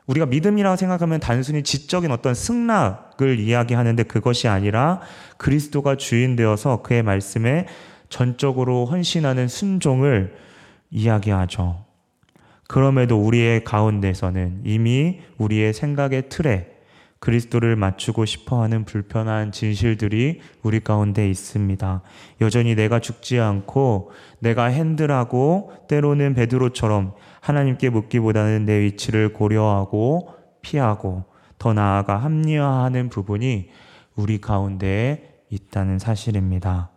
우리가 0.07 0.27
믿음이라고 0.27 0.75
생각하면 0.75 1.19
단순히 1.19 1.63
지적인 1.63 2.11
어떤 2.11 2.33
승낙을 2.35 3.39
이야기하는데 3.39 4.03
그것이 4.03 4.47
아니라 4.47 5.01
그리스도가 5.37 5.97
주인 5.97 6.35
되어서 6.35 6.81
그의 6.83 7.01
말씀에 7.01 7.65
전적으로 8.09 8.85
헌신하는 8.85 9.47
순종을 9.47 10.35
이야기하죠. 10.91 11.85
그럼에도 12.67 13.17
우리의 13.21 13.63
가운데서는 13.63 14.61
이미 14.63 15.19
우리의 15.37 15.73
생각의 15.73 16.29
틀에 16.29 16.75
그리스도를 17.19 17.75
맞추고 17.75 18.25
싶어 18.25 18.61
하는 18.61 18.85
불편한 18.85 19.51
진실들이 19.51 20.41
우리 20.61 20.79
가운데 20.79 21.27
있습니다. 21.29 22.01
여전히 22.41 22.75
내가 22.75 22.99
죽지 22.99 23.39
않고 23.39 24.11
내가 24.39 24.65
핸들하고 24.65 25.73
때로는 25.87 26.35
베드로처럼 26.35 27.13
하나님께 27.41 27.89
묻기보다는 27.89 28.65
내 28.65 28.81
위치를 28.81 29.33
고려하고 29.33 30.29
피하고 30.61 31.23
더 31.57 31.73
나아가 31.73 32.17
합리화하는 32.17 33.09
부분이 33.09 33.69
우리 34.15 34.39
가운데 34.39 35.41
있다는 35.49 35.99
사실입니다. 35.99 36.94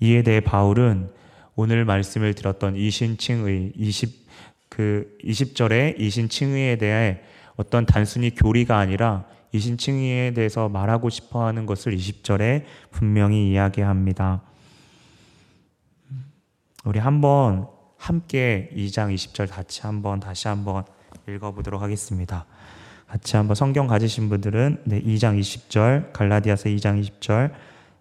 이에 0.00 0.22
대해 0.22 0.40
바울은 0.40 1.10
오늘 1.54 1.84
말씀을 1.84 2.34
들었던 2.34 2.76
이신칭의 2.76 3.72
20, 3.76 4.26
그 4.70 5.16
20절의 5.22 6.00
이신칭의에 6.00 6.76
대해 6.76 7.20
어떤 7.56 7.84
단순히 7.84 8.34
교리가 8.34 8.78
아니라 8.78 9.26
이신칭의에 9.52 10.32
대해서 10.32 10.68
말하고 10.68 11.10
싶어 11.10 11.44
하는 11.44 11.66
것을 11.66 11.94
20절에 11.94 12.64
분명히 12.90 13.50
이야기합니다. 13.50 14.42
우리 16.84 16.98
한번 16.98 17.68
함께 17.98 18.70
2장 18.74 19.14
20절 19.14 19.50
같이 19.50 19.82
한번 19.82 20.20
다시 20.20 20.48
한번 20.48 20.84
읽어보도록 21.28 21.82
하겠습니다. 21.82 22.46
같이 23.06 23.36
한번 23.36 23.54
성경 23.56 23.86
가지신 23.86 24.30
분들은 24.30 24.82
네, 24.84 25.02
2장 25.02 25.38
20절, 25.38 26.12
갈라디아서 26.12 26.70
2장 26.70 27.02
20절 27.02 27.52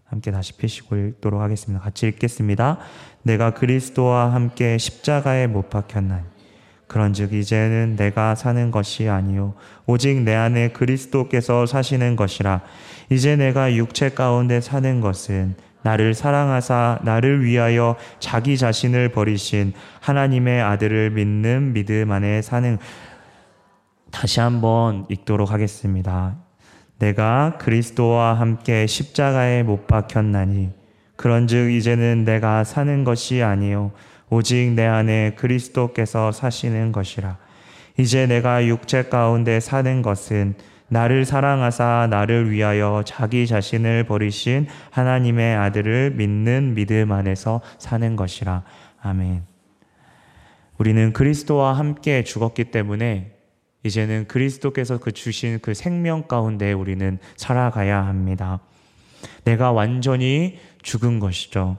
함께 0.09 0.31
다시 0.31 0.57
펴시고 0.57 0.95
읽도록 0.95 1.41
하겠습니다. 1.41 1.83
같이 1.83 2.07
읽겠습니다. 2.07 2.79
내가 3.21 3.53
그리스도와 3.53 4.33
함께 4.33 4.77
십자가에 4.77 5.47
못 5.47 5.69
박혔나니 5.69 6.23
그런즉 6.87 7.33
이제는 7.33 7.95
내가 7.95 8.33
사는 8.33 8.71
것이 8.71 9.07
아니요 9.07 9.53
오직 9.85 10.21
내 10.21 10.33
안에 10.33 10.69
그리스도께서 10.69 11.67
사시는 11.67 12.15
것이라 12.15 12.61
이제 13.11 13.35
내가 13.35 13.75
육체 13.75 14.09
가운데 14.09 14.59
사는 14.59 14.99
것은 14.99 15.55
나를 15.83 16.15
사랑하사 16.15 16.99
나를 17.03 17.45
위하여 17.45 17.95
자기 18.19 18.57
자신을 18.57 19.09
버리신 19.09 19.73
하나님의 20.01 20.61
아들을 20.61 21.11
믿는 21.11 21.73
믿음 21.73 22.11
안에 22.11 22.41
사는 22.41 22.79
다시 24.11 24.39
한번 24.39 25.05
읽도록 25.09 25.51
하겠습니다. 25.51 26.48
내가 26.99 27.57
그리스도와 27.59 28.33
함께 28.33 28.85
십자가에 28.85 29.63
못 29.63 29.87
박혔나니 29.87 30.69
그런즉 31.15 31.71
이제는 31.71 32.25
내가 32.25 32.63
사는 32.63 33.03
것이 33.03 33.41
아니요 33.41 33.91
오직 34.29 34.73
내 34.73 34.85
안에 34.85 35.33
그리스도께서 35.35 36.31
사시는 36.31 36.91
것이라. 36.91 37.37
이제 37.97 38.27
내가 38.27 38.65
육체 38.65 39.03
가운데 39.03 39.59
사는 39.59 40.01
것은 40.01 40.55
나를 40.87 41.25
사랑하사 41.25 42.07
나를 42.09 42.51
위하여 42.51 43.03
자기 43.05 43.45
자신을 43.47 44.05
버리신 44.05 44.67
하나님의 44.91 45.55
아들을 45.55 46.11
믿는 46.11 46.73
믿음 46.75 47.11
안에서 47.11 47.61
사는 47.77 48.15
것이라. 48.15 48.63
아멘. 49.01 49.43
우리는 50.77 51.11
그리스도와 51.11 51.73
함께 51.73 52.23
죽었기 52.23 52.65
때문에 52.65 53.38
이제는 53.83 54.27
그리스도께서 54.27 54.97
그 54.97 55.11
주신 55.11 55.59
그 55.61 55.73
생명 55.73 56.23
가운데 56.23 56.73
우리는 56.73 57.17
살아가야 57.37 58.05
합니다. 58.05 58.59
내가 59.43 59.71
완전히 59.71 60.59
죽은 60.81 61.19
것이죠. 61.19 61.77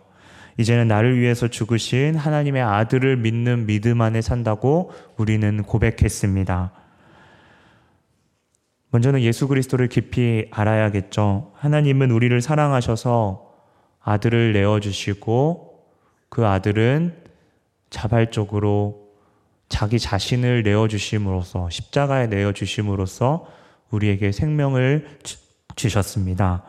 이제는 0.56 0.88
나를 0.88 1.18
위해서 1.18 1.48
죽으신 1.48 2.16
하나님의 2.16 2.62
아들을 2.62 3.16
믿는 3.16 3.66
믿음 3.66 4.00
안에 4.02 4.20
산다고 4.20 4.92
우리는 5.16 5.62
고백했습니다. 5.62 6.72
먼저는 8.90 9.22
예수 9.22 9.46
그리스도를 9.46 9.88
깊이 9.88 10.48
알아야겠죠. 10.50 11.52
하나님은 11.54 12.10
우리를 12.10 12.40
사랑하셔서 12.40 13.48
아들을 14.00 14.52
내어주시고 14.52 15.84
그 16.28 16.46
아들은 16.46 17.14
자발적으로 17.88 19.09
자기 19.70 19.98
자신을 19.98 20.62
내어 20.62 20.88
주심으로써 20.88 21.70
십자가에 21.70 22.26
내어 22.26 22.52
주심으로써 22.52 23.46
우리에게 23.90 24.32
생명을 24.32 25.18
주셨습니다. 25.76 26.64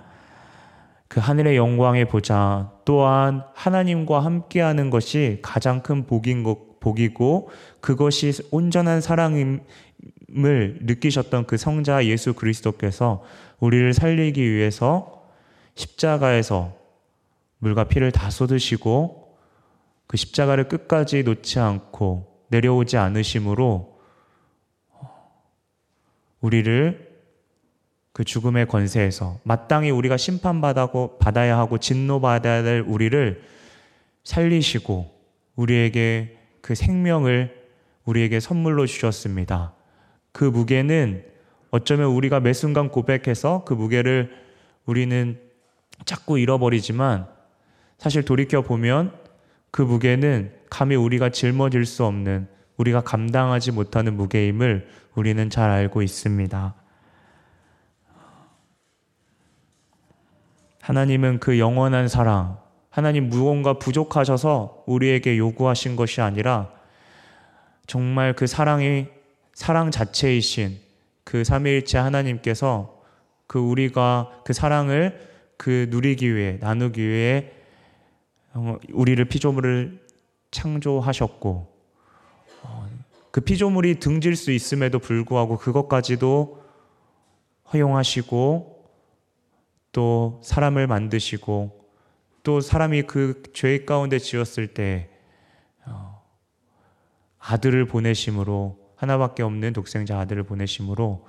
그 1.10 1.20
하늘의 1.20 1.58
영광의 1.58 2.06
보좌 2.06 2.72
또한 2.86 3.44
하나님과 3.54 4.24
함께하는 4.24 4.90
것이 4.90 5.40
가장 5.42 5.82
큰 5.82 6.06
복인 6.06 6.44
것, 6.44 6.80
복이고 6.80 7.50
그것이 7.82 8.32
온전한 8.50 9.02
사랑임을 9.02 9.60
느끼셨던 10.30 11.48
그 11.48 11.58
성자 11.58 12.06
예수 12.06 12.34
그리스도께서 12.34 13.24
우리를 13.60 13.94
살리기 13.94 14.42
위해서 14.50 15.26
십자가에서 15.76 16.74
물과 17.60 17.86
피를 17.86 18.12
다 18.12 18.30
쏟으시고 18.30 19.38
그 20.08 20.18
십자가를 20.18 20.68
끝까지 20.68 21.24
놓지 21.24 21.60
않고 21.60 22.31
내려오지 22.52 22.98
않으심으로 22.98 24.00
우리를 26.42 27.12
그 28.12 28.26
죽음의 28.26 28.68
권세에서 28.68 29.40
마땅히 29.44 29.90
우리가 29.90 30.18
심판받아야 30.18 31.58
하고 31.58 31.78
진노받아야 31.78 32.64
될 32.64 32.82
우리를 32.82 33.42
살리시고 34.26 35.10
우리에게 35.56 36.38
그 36.62 36.76
생명을 36.76 37.56
우리에게 38.04 38.40
선물로 38.40 38.86
주셨습니다. 38.86 39.74
그 40.34 40.44
무게는 40.44 41.24
어쩌면 41.70 42.08
우리가 42.10 42.42
매 42.42 42.52
순간 42.52 42.90
고백해서 42.90 43.64
그 43.64 43.74
무게를 43.74 44.36
우리는 44.86 45.40
자꾸 46.04 46.38
잃어버리지만 46.38 47.28
사실 47.98 48.26
돌이켜 48.26 48.62
보면 48.62 49.21
그 49.72 49.82
무게는 49.82 50.52
감히 50.70 50.96
우리가 50.96 51.30
짊어질 51.30 51.86
수 51.86 52.06
없는 52.06 52.48
우리가 52.78 53.02
감당하지 53.02 53.72
못하는 53.72 54.16
무게임을 54.16 54.88
우리는 55.16 55.50
잘 55.50 55.70
알고 55.70 56.02
있습니다. 56.02 56.76
하나님은 60.82 61.40
그 61.40 61.60
영원한 61.60 62.08
사랑, 62.08 62.58
하나님 62.90 63.30
무언가 63.30 63.74
부족하셔서 63.74 64.84
우리에게 64.88 65.38
요구하신 65.38 65.96
것이 65.96 66.22
아니라 66.22 66.70
정말 67.88 68.34
그 68.34 68.48
사랑이 68.48 69.08
사랑 69.54 69.92
자체이신 69.92 70.80
그 71.24 71.44
삼위일체 71.44 71.98
하나님께서 71.98 73.02
그 73.48 73.60
우리가 73.60 74.42
그 74.44 74.54
사랑을 74.54 75.30
그 75.58 75.88
누리기 75.90 76.36
위해 76.36 76.58
나누기 76.60 77.08
위해 77.08 77.52
어, 77.52 77.61
우리를 78.92 79.24
피조물을 79.26 80.06
창조하셨고 80.52 81.74
어, 82.64 82.90
그 83.32 83.42
피조물이 83.42 84.00
등질 84.00 84.36
수 84.36 84.52
있음에도 84.52 85.00
불구하고 85.00 85.58
그것까지도 85.58 86.62
허용하시고 87.74 88.86
또 89.94 90.42
사람을 90.44 90.88
만드시고 90.88 91.82
또 92.44 92.60
사람이 92.62 93.04
그 93.04 93.44
죄 93.54 93.86
가운데 93.86 94.20
지었을 94.20 94.68
때 94.68 95.10
어, 95.86 96.22
아들을 97.40 97.86
보내심으로 97.86 98.80
하나밖에 98.96 99.44
없는 99.44 99.74
독생자 99.74 100.20
아들을 100.20 100.44
보내심으로 100.44 101.28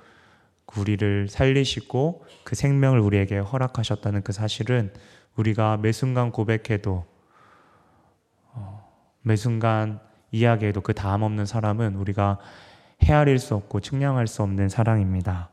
우리를 0.77 1.27
살리시고 1.29 2.25
그 2.43 2.55
생명을 2.55 2.99
우리에게 2.99 3.37
허락하셨다는 3.37 4.23
그 4.23 4.31
사실은 4.31 4.91
우리가 5.35 5.77
매 5.77 5.91
순간 5.91 6.31
고백해도 6.31 7.05
어, 7.05 7.12
매 9.23 9.35
순간 9.35 9.99
이야기해도 10.31 10.81
그 10.81 10.93
다음 10.93 11.23
없는 11.23 11.45
사람은 11.45 11.95
우리가 11.95 12.37
헤아릴 13.01 13.39
수 13.39 13.55
없고 13.55 13.79
측량할 13.79 14.27
수 14.27 14.43
없는 14.43 14.69
사랑입니다. 14.69 15.49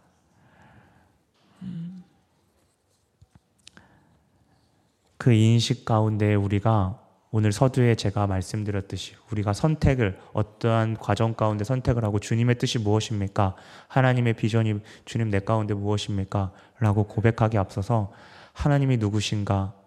그 5.17 5.33
인식 5.33 5.85
가운데 5.85 6.35
우리가 6.35 6.99
오늘 7.33 7.53
서두에 7.53 7.95
제가 7.95 8.27
말씀드렸듯이 8.27 9.15
우리가 9.31 9.53
선택을 9.53 10.19
어떠한 10.33 10.97
과정 10.97 11.35
가운데 11.35 11.63
선택을 11.63 12.05
하고 12.05 12.19
주님의 12.19 12.59
뜻이 12.59 12.79
무엇입니까? 12.79 13.55
하나님의 13.87 14.35
비전이 14.35 14.81
주님 15.05 15.31
내 15.31 15.39
가운데 15.39 15.75
무엇입니까? 15.75 16.53
라고 16.81 17.05
고백하기 17.05 17.57
앞서서 17.57 18.13
하나님이 18.53 18.97
누구신가? 18.97 19.80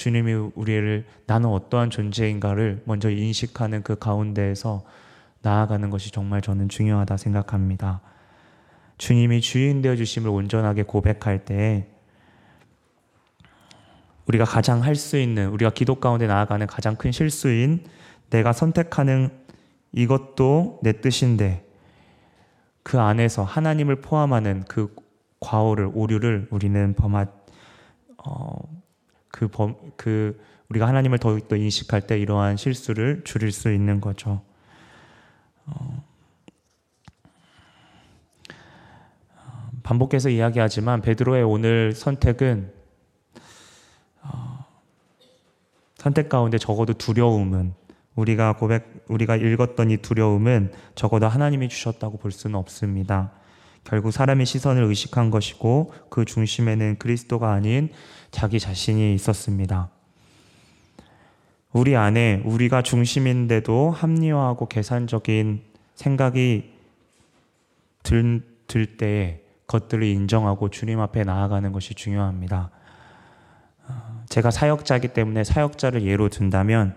주님이 0.00 0.32
우리를 0.54 1.04
나는 1.26 1.50
어떠한 1.50 1.90
존재인가를 1.90 2.80
먼저 2.86 3.10
인식하는 3.10 3.82
그 3.82 3.98
가운데에서 3.98 4.82
나아가는 5.42 5.90
것이 5.90 6.10
정말 6.10 6.40
저는 6.40 6.70
중요하다 6.70 7.18
생각합니다. 7.18 8.00
주님이 8.96 9.42
주인 9.42 9.82
되어 9.82 9.96
주심을 9.96 10.30
온전하게 10.30 10.84
고백할 10.84 11.44
때 11.44 11.86
우리가 14.26 14.46
가장 14.46 14.82
할 14.82 14.96
수 14.96 15.18
있는 15.18 15.50
우리가 15.50 15.70
기도 15.70 15.96
가운데 15.96 16.26
나아가는 16.26 16.66
가장 16.66 16.96
큰 16.96 17.12
실수인 17.12 17.84
내가 18.30 18.54
선택하는 18.54 19.28
이것도 19.92 20.80
내 20.82 20.92
뜻인데 21.02 21.66
그 22.82 22.98
안에서 22.98 23.44
하나님을 23.44 24.00
포함하는 24.00 24.64
그 24.66 24.94
과오를 25.40 25.90
오류를 25.92 26.48
우리는 26.50 26.94
범하 26.94 27.26
어 28.24 28.79
그 29.30 29.48
범 29.48 29.76
그 29.96 30.40
우리가 30.68 30.86
하나님을 30.86 31.18
더욱더 31.18 31.56
인식할 31.56 32.06
때 32.06 32.18
이러한 32.18 32.56
실수를 32.56 33.22
줄일 33.24 33.50
수 33.50 33.72
있는 33.72 34.00
거죠. 34.00 34.42
어, 35.66 36.04
반복해서 39.82 40.28
이야기하지만 40.28 41.00
베드로의 41.02 41.42
오늘 41.42 41.92
선택은 41.92 42.72
선택 45.96 46.28
가운데 46.28 46.56
적어도 46.56 46.94
두려움은 46.94 47.74
우리가 48.14 48.56
고백 48.56 49.04
우리가 49.08 49.36
읽었던 49.36 49.90
이 49.90 49.96
두려움은 49.98 50.72
적어도 50.94 51.26
하나님이 51.28 51.68
주셨다고 51.68 52.18
볼 52.18 52.32
수는 52.32 52.56
없습니다. 52.56 53.32
결국 53.84 54.12
사람의 54.12 54.46
시선을 54.46 54.84
의식한 54.84 55.30
것이고 55.30 55.92
그 56.10 56.24
중심에는 56.24 56.98
그리스도가 56.98 57.52
아닌 57.52 57.88
자기 58.30 58.60
자신이 58.60 59.14
있었습니다. 59.14 59.90
우리 61.72 61.96
안에 61.96 62.42
우리가 62.44 62.82
중심인데도 62.82 63.90
합리화하고 63.90 64.66
계산적인 64.66 65.62
생각이 65.94 66.72
들, 68.02 68.42
들 68.66 68.96
때에 68.96 69.40
것들을 69.66 70.02
인정하고 70.02 70.68
주님 70.68 71.00
앞에 71.00 71.22
나아가는 71.22 71.70
것이 71.70 71.94
중요합니다. 71.94 72.70
제가 74.28 74.50
사역자이기 74.50 75.08
때문에 75.08 75.44
사역자를 75.44 76.04
예로 76.04 76.28
든다면 76.28 76.94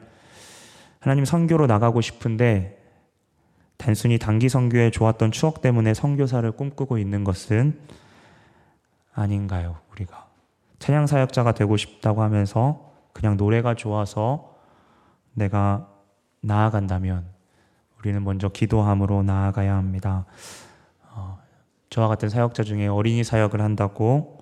하나님 1.00 1.26
선교로 1.26 1.68
나가고 1.68 2.02
싶은데 2.02 2.83
단순히 3.78 4.18
단기 4.18 4.50
선교에 4.50 4.92
좋았던 4.92 5.32
추억 5.32 5.62
때문에 5.62 5.94
선교사를 5.94 6.50
꿈꾸고 6.52 6.98
있는 6.98 7.24
것은 7.24 7.80
아닌가요, 9.14 9.78
우리가? 9.92 10.28
찬양 10.80 11.08
사역자가 11.08 11.54
되고 11.54 11.78
싶다고 11.78 12.24
하면서 12.24 12.94
그냥 13.14 13.38
노래가 13.38 13.76
좋아서 13.76 14.56
내가 15.34 15.88
나아간다면 16.42 17.26
우리는 18.00 18.22
먼저 18.24 18.50
기도함으로 18.50 19.24
나아가야 19.24 19.76
합니다. 19.76 20.26
어, 21.12 21.40
저와 21.90 22.08
같은 22.10 22.28
사역자 22.28 22.64
중에 22.64 22.88
어린이 22.88 23.24
사역을 23.24 23.62
한다고 23.62 24.40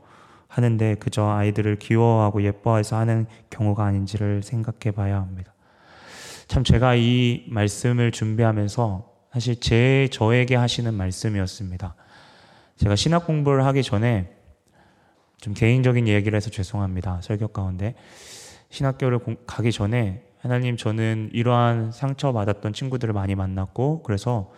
하는데 0.48 0.96
그저 0.96 1.30
아이들을 1.30 1.78
귀여워하고 1.78 2.44
예뻐해서 2.44 2.98
하는 2.98 3.28
경우가 3.50 3.86
아닌지를 3.86 4.41
생각해 4.44 4.96
봐야 4.96 5.17
합니다. 5.17 5.54
참 6.48 6.63
제가 6.63 6.96
이 6.96 7.46
말씀을 7.50 8.12
준비하면서 8.12 9.11
사실 9.32 9.60
제 9.60 10.10
저에게 10.12 10.56
하시는 10.56 10.94
말씀이었습니다. 10.94 11.96
제가 12.76 12.96
신학 12.96 13.26
공부를 13.26 13.65
하기 13.65 13.82
전에 13.82 14.30
좀 15.38 15.54
개인적인 15.54 16.08
얘기를 16.08 16.36
해서 16.36 16.50
죄송합니다. 16.50 17.22
설교 17.22 17.50
가운데 17.50 17.96
신학교를 18.70 19.20
가기 19.48 19.72
전에 19.72 20.24
하나님 20.39 20.76
저는 20.76 21.30
이러한 21.34 21.91
상처받았던 21.91 22.74
친구들을 22.74 23.13
많이 23.13 23.36
만났고 23.36 24.04
그래서 24.04 24.52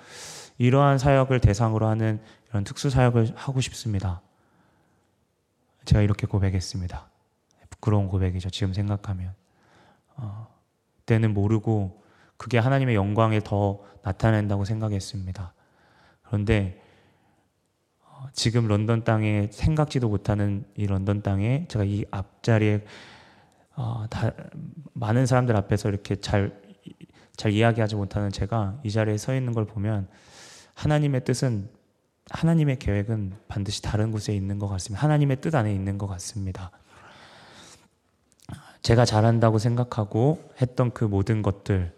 이러한 0.58 0.98
사역을 0.98 1.40
대상으로 1.40 1.88
하는 1.88 2.20
이런 2.50 2.64
특수 2.64 2.90
사역을 2.90 3.34
하고 3.36 3.62
싶습니다. 3.62 4.22
제가 5.86 6.02
이렇게 6.02 6.26
고백했습니다. 6.26 7.10
부끄러운 7.70 8.08
고백이죠. 8.08 8.50
지금 8.50 8.74
생각하면. 8.74 9.34
어, 10.16 10.48
때는 11.06 11.34
모르고 11.34 12.03
그게 12.38 12.58
하나님의 12.58 12.96
영광에 12.96 13.39
더 13.39 13.80
나타낸다고 14.04 14.65
생각했습니다. 14.65 15.54
그런데 16.24 16.82
어, 18.02 18.28
지금 18.34 18.67
런던 18.67 19.04
땅에 19.04 19.50
생각지도 19.52 20.10
못하는 20.10 20.65
이 20.76 20.88
런던 20.88 21.22
땅에 21.22 21.65
제가 21.69 21.86
이 21.86 22.06
앞자리에 22.12 22.84
어, 23.76 24.06
다, 24.10 24.32
많은 24.93 25.26
사람들 25.26 25.56
앞에서 25.56 25.89
이렇게 25.89 26.15
잘, 26.15 26.62
잘 27.36 27.52
이야기하지 27.52 27.96
못하는 27.96 28.30
제가 28.30 28.80
이 28.84 28.91
자리에 28.91 29.17
서 29.17 29.36
있는 29.36 29.54
걸 29.54 29.65
보면 29.65 30.08
하나님의 30.76 31.24
뜻은 31.24 31.69
하나님의 32.30 32.80
계획은 32.80 33.34
반드시 33.48 33.82
다른 33.82 34.12
곳에 34.12 34.34
있는 34.34 34.60
것 34.60 34.67
같습니다. 34.67 35.04
하나님의 35.04 35.41
뜻 35.41 35.56
안에 35.56 35.74
있는 35.74 35.98
것 35.98 36.08
같습니다. 36.08 36.72
제가 38.82 39.06
잘한다고 39.06 39.60
생각하고 39.60 40.52
했던 40.62 40.91
그 40.91 41.06
모든 41.06 41.41
것들, 41.41 41.93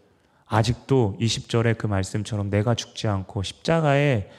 아직도 0.47 1.17
20절의 1.19 1.77
그 1.77 1.87
말씀처럼 1.87 2.49
내가 2.49 2.75
죽지 2.75 3.07
않고 3.07 3.43
십자가에 3.43 4.29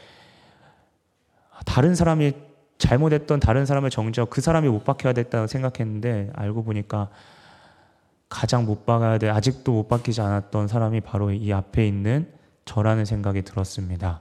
다른 1.65 1.95
사람이 1.95 2.33
잘못했던 2.79 3.41
다른 3.41 3.67
사람의 3.67 3.91
정죄와 3.91 4.27
그 4.31 4.41
사람이 4.41 4.69
못 4.69 4.85
박혀야 4.85 5.13
됐다고 5.15 5.47
생각했는데 5.47 6.31
알고 6.35 6.65
보니까 6.65 7.11
가장 8.29 8.67
못 8.67 8.87
박아야 8.87 9.19
돼 9.19 9.29
아직도 9.29 9.73
못 9.73 9.89
바뀌지 9.89 10.21
않았던 10.21 10.69
사람이 10.69 11.01
바로 11.01 11.31
이 11.31 11.53
앞에 11.53 11.87
있는 11.87 12.33
저라는 12.65 13.05
생각이 13.05 13.43
들었습니다. 13.43 14.21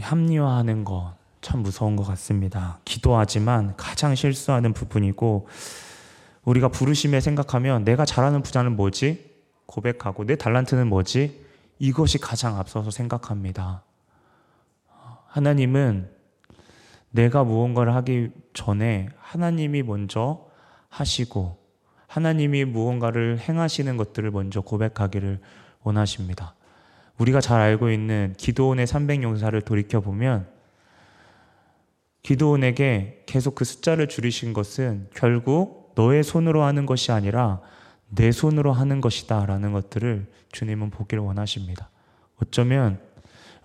합리화하는 0.00 0.84
것 0.84 1.14
참 1.44 1.62
무서운 1.62 1.94
것 1.94 2.04
같습니다. 2.04 2.78
기도하지만 2.86 3.76
가장 3.76 4.14
실수하는 4.14 4.72
부분이고 4.72 5.46
우리가 6.44 6.68
부르심에 6.68 7.20
생각하면 7.20 7.84
내가 7.84 8.06
잘하는 8.06 8.40
분야는 8.42 8.76
뭐지? 8.76 9.30
고백하고 9.66 10.24
내 10.24 10.36
달란트는 10.36 10.86
뭐지? 10.86 11.44
이것이 11.78 12.16
가장 12.16 12.58
앞서서 12.58 12.90
생각합니다. 12.90 13.82
하나님은 15.26 16.08
내가 17.10 17.44
무언가를 17.44 17.94
하기 17.96 18.30
전에 18.54 19.10
하나님이 19.18 19.82
먼저 19.82 20.46
하시고 20.88 21.58
하나님이 22.06 22.64
무언가를 22.64 23.38
행하시는 23.38 23.98
것들을 23.98 24.30
먼저 24.30 24.62
고백하기를 24.62 25.40
원하십니다. 25.82 26.54
우리가 27.18 27.42
잘 27.42 27.60
알고 27.60 27.90
있는 27.90 28.32
기도원의 28.38 28.86
300용사를 28.86 29.62
돌이켜보면 29.62 30.53
기도원에게 32.24 33.22
계속 33.26 33.54
그 33.54 33.64
숫자를 33.64 34.08
줄이신 34.08 34.52
것은 34.52 35.08
결국 35.14 35.92
너의 35.94 36.24
손으로 36.24 36.64
하는 36.64 36.86
것이 36.86 37.12
아니라 37.12 37.60
내 38.08 38.32
손으로 38.32 38.72
하는 38.72 39.00
것이다 39.00 39.46
라는 39.46 39.72
것들을 39.72 40.26
주님은 40.50 40.90
보기를 40.90 41.22
원하십니다. 41.22 41.90
어쩌면 42.42 42.98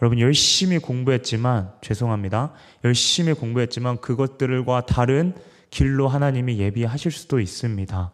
여러분 0.02 0.20
열심히 0.20 0.78
공부했지만 0.78 1.72
죄송합니다. 1.82 2.54
열심히 2.84 3.34
공부했지만 3.34 4.02
그것들과 4.02 4.86
다른 4.86 5.34
길로 5.70 6.08
하나님이 6.08 6.60
예비하실 6.60 7.12
수도 7.12 7.40
있습니다. 7.40 8.12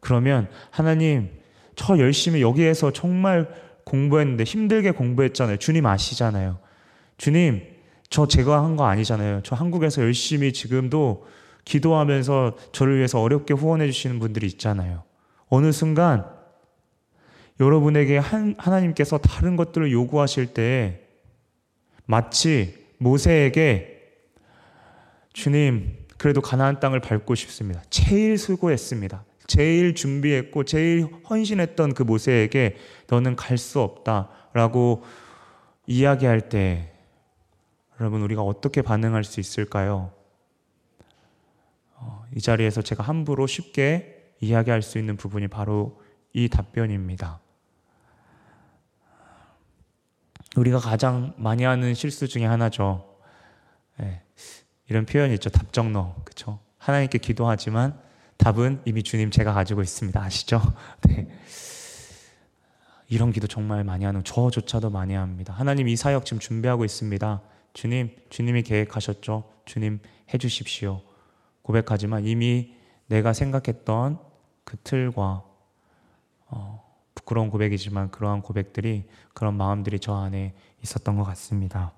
그러면 0.00 0.48
하나님 0.70 1.30
저 1.74 1.98
열심히 1.98 2.40
여기에서 2.40 2.92
정말 2.92 3.48
공부했는데 3.84 4.44
힘들게 4.44 4.90
공부했잖아요. 4.92 5.58
주님 5.58 5.86
아시잖아요. 5.86 6.58
주님, 7.18 7.75
저 8.08 8.26
제가 8.26 8.62
한 8.64 8.76
거 8.76 8.84
아니잖아요. 8.86 9.40
저 9.42 9.56
한국에서 9.56 10.02
열심히 10.02 10.52
지금도 10.52 11.26
기도하면서 11.64 12.56
저를 12.72 12.96
위해서 12.96 13.20
어렵게 13.20 13.54
후원해 13.54 13.86
주시는 13.86 14.18
분들이 14.18 14.46
있잖아요. 14.46 15.02
어느 15.48 15.72
순간 15.72 16.24
여러분에게 17.58 18.18
한, 18.18 18.54
하나님께서 18.58 19.18
다른 19.18 19.56
것들을 19.56 19.90
요구하실 19.90 20.48
때 20.48 21.00
마치 22.04 22.86
모세에게 22.98 23.94
주님, 25.32 25.96
그래도 26.18 26.40
가나안 26.40 26.80
땅을 26.80 27.00
밟고 27.00 27.34
싶습니다. 27.34 27.82
제일 27.90 28.38
수고했습니다. 28.38 29.24
제일 29.46 29.94
준비했고 29.94 30.64
제일 30.64 31.06
헌신했던 31.28 31.94
그 31.94 32.02
모세에게 32.02 32.76
너는 33.08 33.36
갈 33.36 33.58
수 33.58 33.80
없다라고 33.80 35.04
이야기할 35.86 36.48
때 36.48 36.92
여러분 38.00 38.22
우리가 38.22 38.42
어떻게 38.42 38.82
반응할 38.82 39.24
수 39.24 39.40
있을까요? 39.40 40.12
어, 41.94 42.24
이 42.34 42.40
자리에서 42.40 42.82
제가 42.82 43.02
함부로 43.02 43.46
쉽게 43.46 44.34
이야기할 44.40 44.82
수 44.82 44.98
있는 44.98 45.16
부분이 45.16 45.48
바로 45.48 46.00
이 46.32 46.48
답변입니다. 46.48 47.40
우리가 50.56 50.78
가장 50.78 51.34
많이 51.36 51.64
하는 51.64 51.94
실수 51.94 52.28
중에 52.28 52.44
하나죠. 52.44 53.16
네, 53.98 54.22
이런 54.88 55.06
표현이 55.06 55.34
있죠. 55.34 55.50
답정너. 55.50 56.16
그렇죠? 56.24 56.60
하나님께 56.78 57.18
기도하지만 57.18 57.98
답은 58.36 58.82
이미 58.84 59.02
주님 59.02 59.30
제가 59.30 59.52
가지고 59.52 59.82
있습니다. 59.82 60.20
아시죠? 60.20 60.60
네. 61.08 61.28
이런 63.08 63.32
기도 63.32 63.46
정말 63.46 63.84
많이 63.84 64.04
하는 64.04 64.24
저조차도 64.24 64.90
많이 64.90 65.14
합니다. 65.14 65.54
하나님 65.56 65.88
이 65.88 65.96
사역 65.96 66.26
지금 66.26 66.40
준비하고 66.40 66.84
있습니다. 66.84 67.40
주님, 67.76 68.08
주님이 68.30 68.62
계획하셨죠. 68.62 69.44
주님 69.66 70.00
해 70.32 70.38
주십시오. 70.38 71.02
고백하지만 71.60 72.24
이미 72.24 72.74
내가 73.06 73.34
생각했던 73.34 74.18
그 74.64 74.78
틀과 74.78 75.44
어, 76.46 76.96
부끄러운 77.14 77.50
고백이지만 77.50 78.10
그러한 78.10 78.40
고백들이 78.40 79.04
그런 79.34 79.58
마음들이 79.58 80.00
저 80.00 80.14
안에 80.14 80.54
있었던 80.82 81.16
것 81.16 81.24
같습니다. 81.24 81.92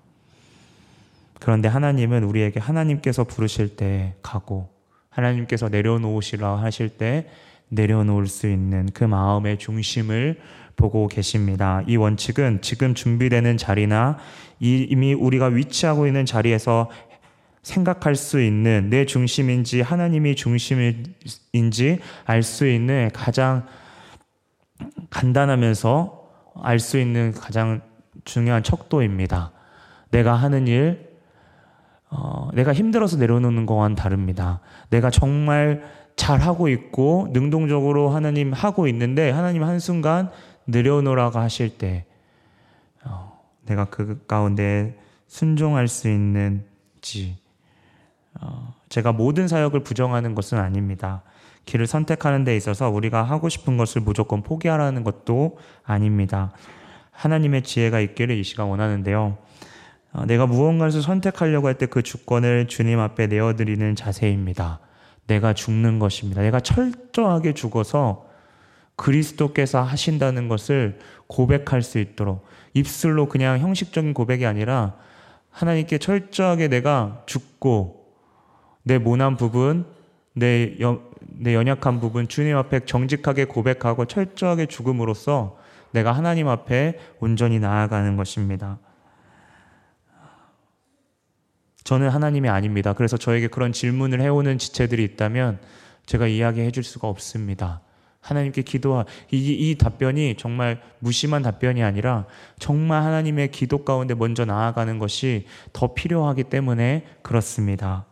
그런데 1.39 1.69
하나님은 1.69 2.25
우리에게 2.25 2.59
하나님께서 2.59 3.23
부르실 3.23 3.77
때 3.77 4.15
가고 4.21 4.67
하나님께서 5.09 5.69
내려놓으시라 5.69 6.57
하실 6.57 6.89
때 6.89 7.29
내려놓을 7.69 8.27
수 8.27 8.49
있는 8.49 8.89
그 8.93 9.03
마음의 9.03 9.57
중심을 9.59 10.39
보고 10.75 11.07
계십니다. 11.07 11.83
이 11.87 11.97
원칙은 11.97 12.61
지금 12.61 12.93
준비되는 12.93 13.57
자리나 13.57 14.17
이미 14.59 15.13
우리가 15.13 15.47
위치하고 15.47 16.07
있는 16.07 16.25
자리에서 16.25 16.89
생각할 17.61 18.15
수 18.15 18.41
있는 18.41 18.89
내 18.89 19.05
중심인지 19.05 19.81
하나님이 19.81 20.35
중심인지 20.35 21.99
알 22.25 22.43
수 22.43 22.67
있는 22.67 23.09
가장 23.13 23.65
간단하면서 25.09 26.19
알 26.61 26.79
수 26.79 26.97
있는 26.97 27.33
가장 27.33 27.81
중요한 28.23 28.63
척도입니다. 28.63 29.51
내가 30.11 30.33
하는 30.33 30.67
일, 30.67 31.09
어, 32.09 32.49
내가 32.53 32.73
힘들어서 32.73 33.17
내려놓는 33.17 33.65
거와는 33.65 33.95
다릅니다. 33.95 34.61
내가 34.89 35.09
정말 35.09 35.83
잘 36.19 36.41
하고 36.41 36.67
있고 36.67 37.29
능동적으로 37.31 38.09
하나님 38.09 38.51
하고 38.51 38.89
있는데 38.89 39.31
하나님 39.31 39.63
한 39.63 39.79
순간 39.79 40.29
내려놓으라고 40.65 41.39
하실 41.39 41.77
때 41.77 42.05
어, 43.05 43.39
내가 43.65 43.85
그 43.85 44.25
가운데 44.27 44.99
순종할 45.27 45.87
수 45.87 46.09
있는지 46.09 47.37
어, 48.41 48.75
제가 48.89 49.13
모든 49.13 49.47
사역을 49.47 49.83
부정하는 49.83 50.35
것은 50.35 50.57
아닙니다. 50.57 51.23
길을 51.63 51.87
선택하는 51.87 52.43
데 52.43 52.57
있어서 52.57 52.89
우리가 52.89 53.23
하고 53.23 53.47
싶은 53.47 53.77
것을 53.77 54.01
무조건 54.01 54.43
포기하라는 54.43 55.05
것도 55.05 55.57
아닙니다. 55.85 56.51
하나님의 57.11 57.63
지혜가 57.63 58.01
있기를 58.01 58.35
이 58.35 58.43
시간 58.43 58.67
원하는데요. 58.67 59.37
어, 60.11 60.25
내가 60.25 60.47
무언가를 60.47 60.91
선택하려고 60.91 61.67
할 61.67 61.75
때 61.75 61.85
그 61.85 62.03
주권을 62.03 62.67
주님 62.67 62.99
앞에 62.99 63.27
내어드리는 63.27 63.95
자세입니다. 63.95 64.81
내가 65.29 65.53
죽는 65.53 65.99
것입니다. 65.99 66.41
내가 66.41 66.59
철저하게 66.59 67.53
죽어서 67.53 68.25
그리스도께서 68.95 69.81
하신다는 69.81 70.49
것을 70.49 70.99
고백할 71.27 71.83
수 71.83 71.99
있도록 71.99 72.45
입술로 72.73 73.29
그냥 73.29 73.59
형식적인 73.59 74.13
고백이 74.13 74.45
아니라 74.45 74.95
하나님께 75.51 75.99
철저하게 75.99 76.67
내가 76.67 77.23
죽고 77.27 78.07
내 78.83 78.97
모난 78.97 79.37
부분, 79.37 79.85
내, 80.33 80.75
여, 80.81 81.01
내 81.21 81.53
연약한 81.53 81.99
부분 81.99 82.27
주님 82.27 82.57
앞에 82.57 82.81
정직하게 82.81 83.45
고백하고 83.45 84.05
철저하게 84.05 84.65
죽음으로써 84.65 85.57
내가 85.91 86.11
하나님 86.11 86.47
앞에 86.47 86.97
온전히 87.19 87.59
나아가는 87.59 88.17
것입니다. 88.17 88.79
저는 91.83 92.09
하나님이 92.09 92.49
아닙니다. 92.49 92.93
그래서 92.93 93.17
저에게 93.17 93.47
그런 93.47 93.71
질문을 93.71 94.21
해오는 94.21 94.57
지체들이 94.57 95.03
있다면 95.03 95.59
제가 96.05 96.27
이야기해 96.27 96.71
줄 96.71 96.83
수가 96.83 97.07
없습니다. 97.07 97.81
하나님께 98.21 98.63
기도하, 98.63 99.05
이, 99.31 99.37
이 99.37 99.75
답변이 99.77 100.35
정말 100.37 100.81
무심한 100.99 101.41
답변이 101.41 101.83
아니라 101.83 102.25
정말 102.59 103.03
하나님의 103.03 103.51
기도 103.51 103.85
가운데 103.85 104.13
먼저 104.13 104.43
나아가는 104.45 104.99
것이 104.99 105.45
더 105.71 105.93
필요하기 105.93 106.45
때문에 106.45 107.05
그렇습니다. 107.21 108.05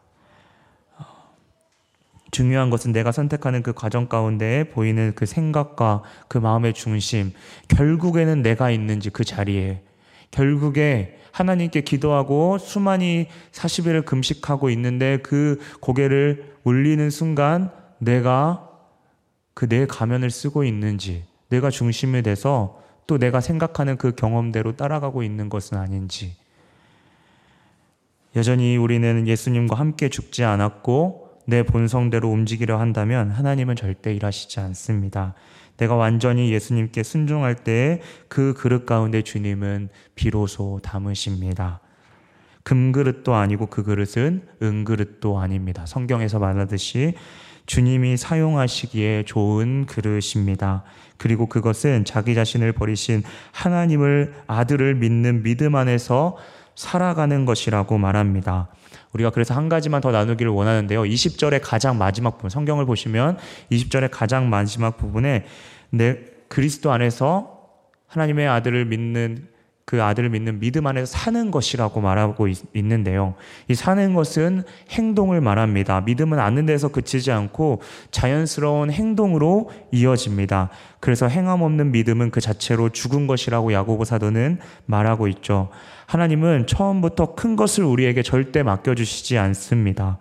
중요한 2.31 2.69
것은 2.69 2.91
내가 2.91 3.11
선택하는 3.11 3.63
그 3.63 3.73
과정 3.73 4.07
가운데 4.07 4.65
보이는 4.69 5.13
그 5.15 5.25
생각과 5.25 6.03
그 6.27 6.37
마음의 6.37 6.73
중심, 6.73 7.31
결국에는 7.69 8.41
내가 8.41 8.69
있는지 8.69 9.09
그 9.09 9.23
자리에, 9.23 9.81
결국에 10.31 11.19
하나님께 11.39 11.81
기도하고 11.81 12.57
수많이 12.57 13.27
40일을 13.51 14.05
금식하고 14.05 14.69
있는데 14.71 15.17
그 15.17 15.59
고개를 15.81 16.55
올리는 16.63 17.09
순간 17.09 17.71
내가 17.99 18.67
그 19.57 19.67
내 19.67 19.87
가면을 19.87 20.29
쓰고 20.29 20.63
있는지, 20.63 21.25
내가 21.49 21.71
중심이 21.71 22.21
돼서 22.21 22.79
또 23.07 23.17
내가 23.17 23.41
생각하는 23.41 23.97
그 23.97 24.13
경험대로 24.13 24.75
따라가고 24.75 25.23
있는 25.23 25.49
것은 25.49 25.79
아닌지, 25.79 26.35
여전히 28.35 28.77
우리는 28.77 29.27
예수님과 29.27 29.75
함께 29.75 30.09
죽지 30.09 30.43
않았고 30.43 31.39
내 31.47 31.63
본성대로 31.63 32.29
움직이려 32.29 32.79
한다면 32.79 33.31
하나님은 33.31 33.75
절대 33.75 34.13
일하시지 34.13 34.59
않습니다. 34.59 35.33
내가 35.77 35.95
완전히 35.95 36.51
예수님께 36.51 37.03
순종할 37.03 37.55
때그 37.55 38.53
그릇 38.57 38.85
가운데 38.85 39.21
주님은 39.21 39.89
비로소 40.15 40.79
담으십니다. 40.83 41.79
금그릇도 42.63 43.33
아니고 43.33 43.67
그 43.67 43.83
그릇은 43.83 44.41
은그릇도 44.61 45.39
아닙니다. 45.39 45.85
성경에서 45.85 46.39
말하듯이 46.39 47.13
주님이 47.65 48.17
사용하시기에 48.17 49.23
좋은 49.25 49.85
그릇입니다. 49.85 50.83
그리고 51.17 51.47
그것은 51.47 52.05
자기 52.05 52.33
자신을 52.33 52.73
버리신 52.73 53.23
하나님을 53.51 54.33
아들을 54.47 54.95
믿는 54.95 55.43
믿음 55.43 55.75
안에서 55.75 56.37
살아가는 56.75 57.45
것이라고 57.45 57.97
말합니다. 57.97 58.69
우리가 59.13 59.29
그래서 59.29 59.53
한 59.53 59.69
가지만 59.69 60.01
더 60.01 60.11
나누기를 60.11 60.51
원하는데요. 60.51 61.03
20절의 61.03 61.61
가장 61.63 61.97
마지막 61.97 62.31
부분, 62.31 62.49
성경을 62.49 62.85
보시면 62.85 63.37
20절의 63.71 64.09
가장 64.11 64.49
마지막 64.49 64.97
부분에 64.97 65.45
내 65.89 66.19
그리스도 66.47 66.91
안에서 66.91 67.57
하나님의 68.07 68.47
아들을 68.47 68.85
믿는 68.85 69.47
그 69.89 70.03
아들을 70.03 70.27
믿는 70.31 70.59
믿음 70.59 70.85
안에서 70.85 71.05
사는 71.05 71.49
것이라고 71.49 72.01
말하고 72.01 72.49
있, 72.49 72.57
는데요 72.75 73.35
이 73.69 73.73
사는 73.73 74.13
것은 74.13 74.63
행동을 74.89 75.39
말합니다. 75.39 76.01
믿음은 76.01 76.39
않는 76.39 76.65
데서 76.65 76.89
그치지 76.89 77.31
않고 77.31 77.81
자연스러운 78.11 78.91
행동으로 78.91 79.69
이어집니다. 79.93 80.71
그래서 80.99 81.29
행함 81.29 81.61
없는 81.61 81.93
믿음은 81.93 82.31
그 82.31 82.41
자체로 82.41 82.89
죽은 82.89 83.27
것이라고 83.27 83.71
야고보 83.71 84.03
사도는 84.03 84.59
말하고 84.87 85.29
있죠. 85.29 85.69
하나님은 86.07 86.67
처음부터 86.67 87.35
큰 87.35 87.55
것을 87.55 87.85
우리에게 87.85 88.23
절대 88.23 88.63
맡겨주시지 88.63 89.37
않습니다. 89.37 90.17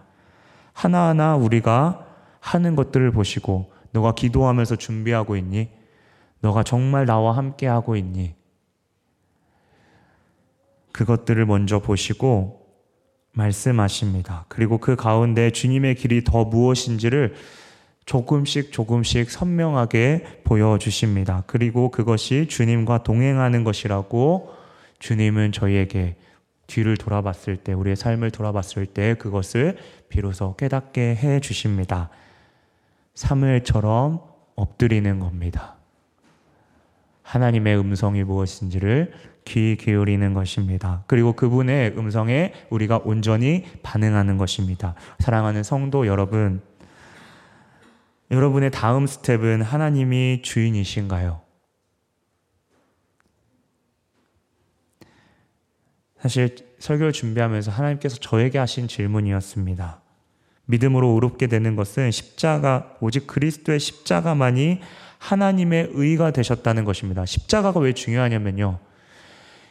하나하나 0.75 1.35
우리가 1.35 2.07
하는 2.39 2.77
것들을 2.77 3.11
보시고 3.11 3.73
너가 3.91 4.15
기도하면서 4.15 4.77
준비하고 4.77 5.35
있니? 5.35 5.71
너가 6.41 6.63
정말 6.63 7.05
나와 7.05 7.37
함께 7.37 7.67
하고 7.67 7.97
있니? 7.97 8.46
그것들을 10.97 11.45
먼저 11.45 11.79
보시고 11.79 12.63
말씀하십니다. 13.33 14.47
그리고 14.49 14.79
그 14.79 14.97
가운데 14.97 15.51
주님의 15.51 15.95
길이 15.97 16.25
더 16.25 16.45
무엇인지를 16.45 17.35
조금씩 18.07 18.73
조금씩 18.73 19.31
선명하게 19.31 20.41
보여주십니다. 20.45 21.45
그리고 21.47 21.91
그것이 21.91 22.47
주님과 22.49 23.03
동행하는 23.03 23.63
것이라고 23.63 24.55
주님은 24.99 25.53
저희에게 25.53 26.17
뒤를 26.67 26.97
돌아봤을 26.97 27.59
때, 27.59 27.75
우리의 27.75 27.97
삶을 27.97 28.31
돌아봤을 28.31 28.87
때 28.87 29.15
그것을 29.19 29.77
비로소 30.09 30.57
깨닫게 30.57 31.17
해 31.17 31.41
주십니다. 31.41 32.09
사무엘처럼 33.15 34.23
엎드리는 34.55 35.21
겁니다. 35.21 35.76
하나님의 37.27 37.77
음성이 37.79 38.23
무엇인지를 38.23 39.13
귀 39.45 39.77
기울이는 39.77 40.33
것입니다. 40.33 41.03
그리고 41.09 41.33
그분의 41.33 41.95
음성에 41.99 42.53
우리가 42.71 43.01
온전히 43.05 43.65
반응하는 43.83 44.39
것입니다. 44.39 44.95
사랑하는 45.19 45.65
성도 45.65 46.07
여러분, 46.07 46.63
여러분의 48.31 48.71
다음 48.71 49.07
스텝은 49.07 49.63
하나님이 49.63 50.43
주인이신가요? 50.43 51.41
사실 56.21 56.57
설교를 56.79 57.13
준비하면서 57.13 57.71
하나님께서 57.73 58.17
저에게 58.17 58.59
하신 58.59 58.87
질문이었습니다. 58.87 60.01
믿음으로 60.67 61.09
의롭게 61.11 61.47
되는 61.49 61.77
것은 61.77 62.11
십자가, 62.11 62.97
오직 63.01 63.27
그리스도의 63.27 63.79
십자가만이 63.79 64.81
하나님의 65.27 65.91
의가 65.93 66.31
되셨다는 66.31 66.85
것입니다. 66.85 67.27
십자가가 67.27 67.81
왜 67.81 67.93
중요하냐면요. 67.93 68.79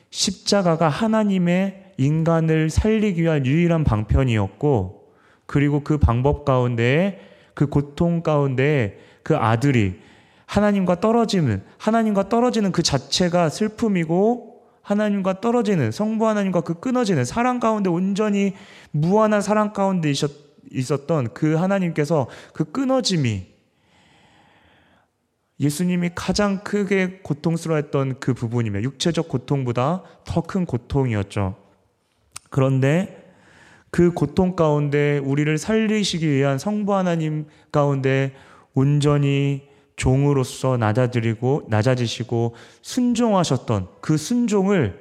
십자가가 0.09 0.89
하나님의 0.89 1.93
인간을 1.97 2.69
살리기 2.69 3.21
위한 3.21 3.45
유일한 3.45 3.85
방편이었고, 3.85 5.13
그리고 5.45 5.81
그 5.81 5.97
방법 5.97 6.43
가운데, 6.43 7.21
그 7.53 7.67
고통 7.67 8.21
가운데 8.21 8.99
그 9.23 9.37
아들이 9.37 10.01
하나님과 10.45 10.99
떨어지는, 10.99 11.63
하나님과 11.77 12.27
떨어지는 12.27 12.73
그 12.73 12.83
자체가 12.83 13.47
슬픔이고, 13.47 14.61
하나님과 14.81 15.39
떨어지는, 15.39 15.91
성부 15.91 16.27
하나님과 16.27 16.61
그 16.61 16.81
끊어지는 16.81 17.23
사랑 17.23 17.61
가운데 17.61 17.89
온전히 17.89 18.53
무한한 18.91 19.41
사랑 19.41 19.71
가운데 19.71 20.11
있었던 20.71 21.33
그 21.33 21.55
하나님께서 21.55 22.27
그 22.51 22.65
끊어짐이 22.65 23.54
예수님이 25.59 26.11
가장 26.15 26.63
크게 26.63 27.19
고통스러워했던 27.23 28.19
그 28.19 28.33
부분이며 28.33 28.81
육체적 28.81 29.29
고통보다 29.29 30.03
더 30.25 30.41
큰 30.41 30.65
고통이었죠. 30.65 31.55
그런데 32.49 33.33
그 33.89 34.11
고통 34.11 34.55
가운데 34.55 35.19
우리를 35.19 35.57
살리시기 35.57 36.29
위한 36.29 36.57
성부 36.57 36.93
하나님 36.93 37.45
가운데 37.71 38.33
온전히 38.73 39.67
종으로서 39.95 40.75
낮아드리고 40.75 41.67
낮아지시고 41.69 42.55
순종하셨던 42.81 43.87
그 44.01 44.17
순종을 44.17 44.99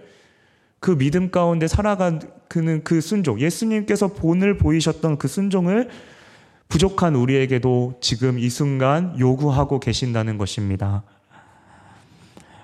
그 0.78 0.96
믿음 0.96 1.30
가운데 1.32 1.66
살아가는 1.66 2.20
그 2.84 3.00
순종 3.00 3.40
예수님께서 3.40 4.08
본을 4.08 4.58
보이셨던 4.58 5.18
그 5.18 5.26
순종을 5.26 5.88
부족한 6.74 7.14
우리에게도 7.14 7.98
지금 8.00 8.36
이 8.36 8.50
순간 8.50 9.16
요구하고 9.16 9.78
계신다는 9.78 10.38
것입니다. 10.38 11.04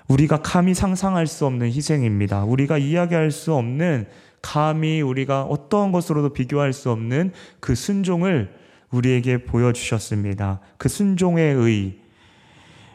우리가 0.09 0.41
감히 0.41 0.73
상상할 0.73 1.27
수 1.27 1.45
없는 1.45 1.67
희생입니다. 1.67 2.43
우리가 2.43 2.77
이야기할 2.77 3.31
수 3.31 3.53
없는 3.53 4.07
감히 4.41 4.99
우리가 4.99 5.43
어떠한 5.43 5.93
것으로도 5.93 6.33
비교할 6.33 6.73
수 6.73 6.91
없는 6.91 7.31
그 7.61 7.73
순종을 7.73 8.53
우리에게 8.89 9.45
보여주셨습니다. 9.45 10.59
그 10.77 10.89
순종의 10.89 11.53
의, 11.53 11.99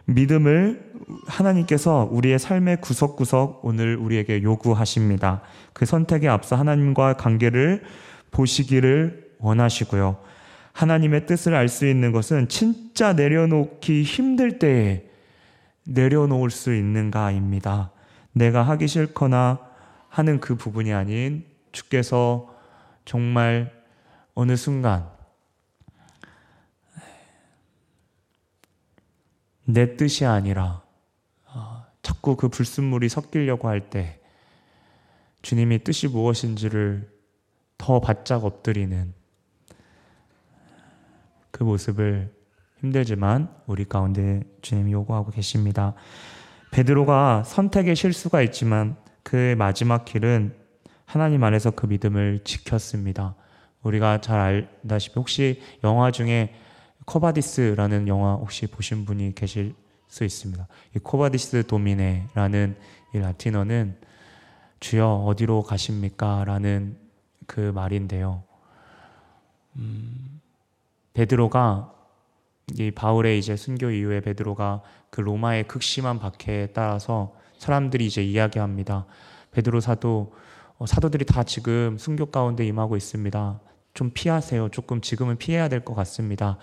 믿음을 0.04 0.92
하나님께서 1.28 2.10
우리의 2.12 2.38
삶의 2.38 2.82
구석구석 2.82 3.64
오늘 3.64 3.96
우리에게 3.96 4.42
요구하십니다. 4.42 5.40
그 5.72 5.86
선택에 5.86 6.28
앞서 6.28 6.56
하나님과 6.56 7.14
관계를 7.14 7.84
보시기를 8.32 9.30
원하시고요. 9.38 10.35
하나님의 10.76 11.24
뜻을 11.24 11.54
알 11.54 11.68
수 11.68 11.86
있는 11.86 12.12
것은 12.12 12.48
진짜 12.48 13.14
내려놓기 13.14 14.02
힘들 14.02 14.58
때에 14.58 15.08
내려놓을 15.84 16.50
수 16.50 16.74
있는가입니다. 16.74 17.92
내가 18.32 18.62
하기 18.62 18.86
싫거나 18.86 19.58
하는 20.10 20.38
그 20.38 20.54
부분이 20.54 20.92
아닌 20.92 21.46
주께서 21.72 22.54
정말 23.06 23.72
어느 24.34 24.54
순간 24.56 25.08
내 29.64 29.96
뜻이 29.96 30.26
아니라 30.26 30.82
어, 31.46 31.86
자꾸 32.02 32.36
그 32.36 32.50
불순물이 32.50 33.08
섞이려고 33.08 33.68
할 33.68 33.88
때 33.88 34.20
주님이 35.40 35.84
뜻이 35.84 36.08
무엇인지를 36.08 37.10
더 37.78 38.00
바짝 38.00 38.44
엎드리는 38.44 39.15
그 41.56 41.64
모습을 41.64 42.30
힘들지만 42.80 43.48
우리 43.66 43.86
가운데 43.86 44.42
주님이 44.60 44.92
요구하고 44.92 45.30
계십니다. 45.30 45.94
베드로가 46.70 47.44
선택의 47.44 47.96
실수가 47.96 48.42
있지만 48.42 48.98
그의 49.22 49.56
마지막 49.56 50.04
길은 50.04 50.54
하나님 51.06 51.42
안에서 51.44 51.70
그 51.70 51.86
믿음을 51.86 52.40
지켰습니다. 52.44 53.36
우리가 53.82 54.20
잘 54.20 54.38
알다시피 54.38 55.14
혹시 55.16 55.62
영화 55.82 56.10
중에 56.10 56.52
Quo 57.06 57.28
Vadis라는 57.28 58.06
영화 58.06 58.34
혹시 58.34 58.66
보신 58.66 59.06
분이 59.06 59.34
계실 59.34 59.74
수 60.08 60.24
있습니다. 60.24 60.68
이 60.94 60.98
Quo 60.98 61.25
Vadis 61.25 61.68
Domine라는 61.68 62.76
이 63.14 63.18
라틴어는 63.18 63.96
주여 64.80 65.24
어디로 65.26 65.62
가십니까? 65.62 66.44
라는 66.44 66.98
그 67.46 67.72
말인데요. 67.74 68.42
음, 69.76 70.35
베드로가 71.16 71.90
이 72.78 72.90
바울의 72.90 73.38
이제 73.38 73.56
순교 73.56 73.90
이후에 73.90 74.20
베드로가 74.20 74.82
그 75.08 75.22
로마의 75.22 75.66
극심한 75.66 76.18
박해에 76.18 76.68
따라서 76.68 77.32
사람들이 77.58 78.04
이제 78.04 78.22
이야기합니다. 78.22 79.06
베드로 79.52 79.80
사도 79.80 80.34
어, 80.76 80.84
사도들이 80.84 81.24
다 81.24 81.42
지금 81.42 81.96
순교 81.96 82.26
가운데 82.26 82.66
임하고 82.66 82.98
있습니다. 82.98 83.60
좀 83.94 84.10
피하세요. 84.12 84.68
조금 84.68 85.00
지금은 85.00 85.38
피해야 85.38 85.70
될 85.70 85.80
것 85.80 85.94
같습니다. 85.94 86.58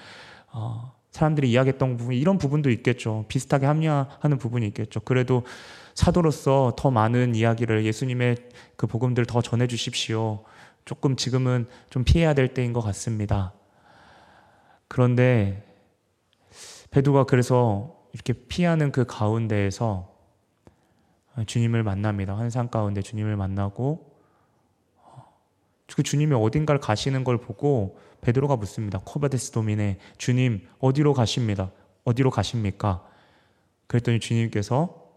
어, 0.52 0.94
사람들이 1.10 1.50
이야기했던 1.50 1.98
부분 1.98 2.14
이런 2.14 2.38
부분도 2.38 2.70
있겠죠. 2.70 3.26
비슷하게 3.30 3.66
합리화하는 3.66 4.38
부분이 4.38 4.68
있겠죠. 4.68 5.00
그래도 5.00 5.44
사도로서 5.96 6.76
더 6.78 6.92
많은 6.92 7.34
이야기를 7.34 7.86
예수님의 7.86 8.36
그 8.76 8.86
복음들 8.86 9.26
더 9.26 9.42
전해 9.42 9.66
주십시오. 9.66 10.44
조금 10.86 11.16
지금은 11.16 11.66
좀 11.90 12.04
피해야 12.04 12.36
될 12.36 12.54
때인 12.54 12.72
것 12.72 12.82
같습니다. 12.82 13.54
그런데 14.94 15.66
베드가 16.92 17.24
그래서 17.24 18.00
이렇게 18.14 18.34
피하는 18.34 18.92
그 18.92 19.06
가운데에서 19.08 20.16
주님을 21.48 21.82
만납니다. 21.82 22.38
환상 22.38 22.68
가운데 22.68 23.02
주님을 23.02 23.36
만나고 23.36 24.14
그 25.96 26.04
주님이 26.04 26.36
어딘가를 26.36 26.80
가시는 26.80 27.24
걸 27.24 27.40
보고 27.40 27.98
베드로가 28.22 28.56
묻습니다. 28.56 29.00
코바데스 29.04 29.50
도미네 29.50 29.98
주님 30.20 30.68
어디로 30.78 31.14
가십니다. 31.16 31.72
어디로 32.04 32.30
가십니까? 32.30 33.04
그랬더니 33.88 34.20
주님께서 34.20 35.08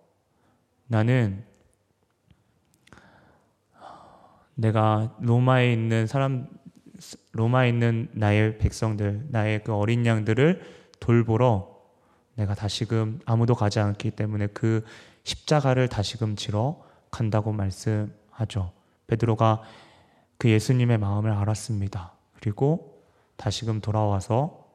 나는 0.87 1.45
내가 4.55 5.15
로마에 5.21 5.71
있는 5.71 6.07
사람 6.07 6.49
로마에 7.33 7.69
있는 7.69 8.09
나의 8.13 8.59
백성들, 8.59 9.27
나의 9.29 9.65
그 9.65 9.75
어린 9.75 10.07
양들을 10.07 10.63
돌보러 11.01 11.77
내가 12.35 12.55
다시금 12.55 13.21
아무도 13.25 13.55
가지 13.55 13.81
않기 13.81 14.13
때문에 14.13 14.49
그 14.49 14.85
십자가를 15.25 15.89
다시금 15.89 16.37
지러 16.37 16.83
간다고 17.11 17.53
말씀하죠. 17.53 18.73
베드로가 19.07 19.63
그 20.39 20.51
예수님의 20.51 20.99
마음을 20.99 21.33
알았습니다. 21.33 22.13
그리고 22.39 23.03
다시금 23.37 23.81
돌아와서 23.81 24.67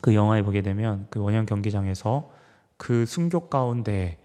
그 0.00 0.14
영화에 0.14 0.42
보게 0.42 0.62
되면 0.62 1.06
그 1.10 1.20
원형 1.20 1.46
경기장에서 1.46 2.30
그 2.76 3.06
순교 3.06 3.48
가운데 3.48 4.18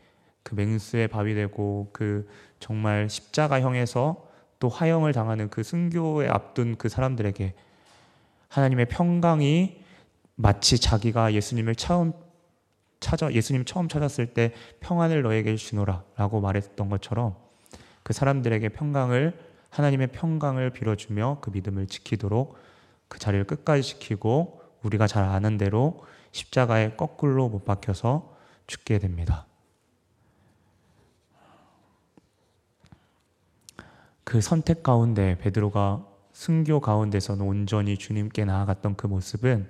그 0.43 0.55
맹수의 0.55 1.07
밥이 1.07 1.33
되고 1.33 1.89
그 1.93 2.27
정말 2.59 3.09
십자가형에서 3.09 4.30
또 4.61 4.69
화형을 4.69 5.11
당하는 5.11 5.49
그 5.49 5.63
순교에 5.63 6.29
앞둔 6.29 6.75
그 6.77 6.87
사람들에게 6.87 7.55
하나님의 8.47 8.85
평강이 8.89 9.81
마치 10.35 10.77
자기가 10.79 11.33
예수님을 11.33 11.73
처음 11.73 12.13
찾아 12.99 13.33
예수님 13.33 13.65
처음 13.65 13.87
찾았을 13.87 14.35
때 14.35 14.53
평안을 14.79 15.23
너에게 15.23 15.55
주노라라고 15.55 16.41
말했던 16.41 16.89
것처럼 16.89 17.35
그 18.03 18.13
사람들에게 18.13 18.69
평강을 18.69 19.33
하나님의 19.71 20.07
평강을 20.11 20.69
빌어주며 20.69 21.39
그 21.41 21.49
믿음을 21.49 21.87
지키도록 21.87 22.55
그 23.07 23.17
자리를 23.17 23.43
끝까지 23.45 23.81
지키고 23.81 24.61
우리가 24.83 25.07
잘 25.07 25.23
아는 25.23 25.57
대로 25.57 26.05
십자가에 26.33 26.91
거꾸로 26.91 27.49
못 27.49 27.65
박혀서 27.65 28.37
죽게 28.67 28.99
됩니다. 28.99 29.47
그 34.23 34.41
선택 34.41 34.83
가운데 34.83 35.37
베드로가 35.39 36.05
순교 36.31 36.79
가운데서는 36.79 37.45
온전히 37.45 37.97
주님께 37.97 38.45
나아갔던 38.45 38.95
그 38.95 39.07
모습은 39.07 39.69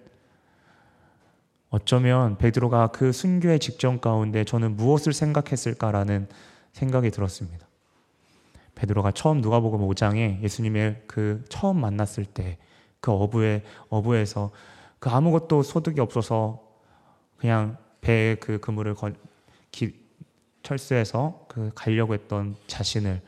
어쩌면 1.69 2.37
베드로가 2.37 2.87
그 2.87 3.11
순교의 3.11 3.59
직전 3.59 4.01
가운데 4.01 4.43
저는 4.43 4.75
무엇을 4.75 5.13
생각했을까라는 5.13 6.27
생각이 6.73 7.11
들었습니다. 7.11 7.65
베드로가 8.75 9.11
처음 9.11 9.41
누가복음 9.41 9.79
5장에 9.81 10.41
예수님의 10.41 11.03
그 11.07 11.43
처음 11.49 11.79
만났을 11.79 12.25
때 12.25 12.57
그 13.01 13.11
어부의 13.11 13.63
어부에서 13.89 14.51
그 14.99 15.09
아무것도 15.09 15.63
소득이 15.63 15.99
없어서 15.99 16.61
그냥 17.37 17.77
배에 18.01 18.35
그 18.35 18.59
그물을 18.59 18.93
걸, 18.93 19.15
기, 19.71 19.99
철수해서 20.63 21.45
그 21.49 21.71
가려고 21.73 22.13
했던 22.13 22.55
자신을 22.67 23.21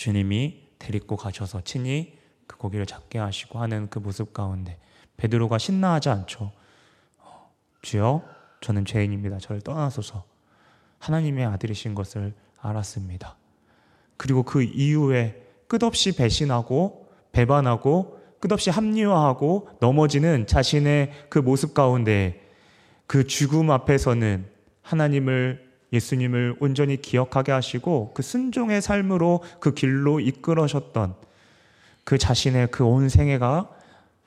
주님이 0.00 0.62
데리고 0.78 1.14
가셔서 1.14 1.60
친히 1.60 2.16
그 2.46 2.56
고기를 2.56 2.86
잡게 2.86 3.18
하시고 3.18 3.58
하는 3.58 3.90
그 3.90 3.98
모습 3.98 4.32
가운데 4.32 4.78
베드로가 5.18 5.58
신나하지 5.58 6.08
않죠. 6.08 6.52
어, 7.18 7.52
주여, 7.82 8.22
저는 8.62 8.86
죄인입니다. 8.86 9.36
저를 9.36 9.60
떠나소서. 9.60 10.24
하나님의 11.00 11.44
아들이신 11.44 11.94
것을 11.94 12.32
알았습니다. 12.62 13.36
그리고 14.16 14.42
그 14.42 14.62
이후에 14.62 15.46
끝없이 15.68 16.16
배신하고 16.16 17.06
배반하고 17.32 18.18
끝없이 18.40 18.70
합리화하고 18.70 19.68
넘어지는 19.80 20.46
자신의 20.46 21.26
그 21.28 21.38
모습 21.38 21.74
가운데 21.74 22.48
그 23.06 23.26
죽음 23.26 23.70
앞에서는 23.70 24.46
하나님을 24.80 25.69
예수님을 25.92 26.56
온전히 26.60 27.00
기억하게 27.00 27.52
하시고 27.52 28.12
그 28.14 28.22
순종의 28.22 28.80
삶으로 28.82 29.42
그 29.58 29.74
길로 29.74 30.20
이끌어셨던 30.20 31.14
그 32.04 32.18
자신의 32.18 32.70
그 32.70 32.84
온 32.84 33.08
생애가 33.08 33.70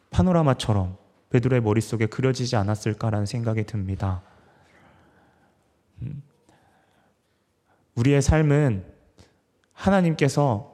파노라마처럼 0.09 0.97
베드로의 1.30 1.61
머릿속에 1.61 2.05
그려지지 2.05 2.55
않았을까라는 2.55 3.26
생각이 3.26 3.64
듭니다. 3.66 4.22
음. 6.01 6.22
우리의 7.95 8.22
삶은 8.22 8.86
하나님께서 9.74 10.72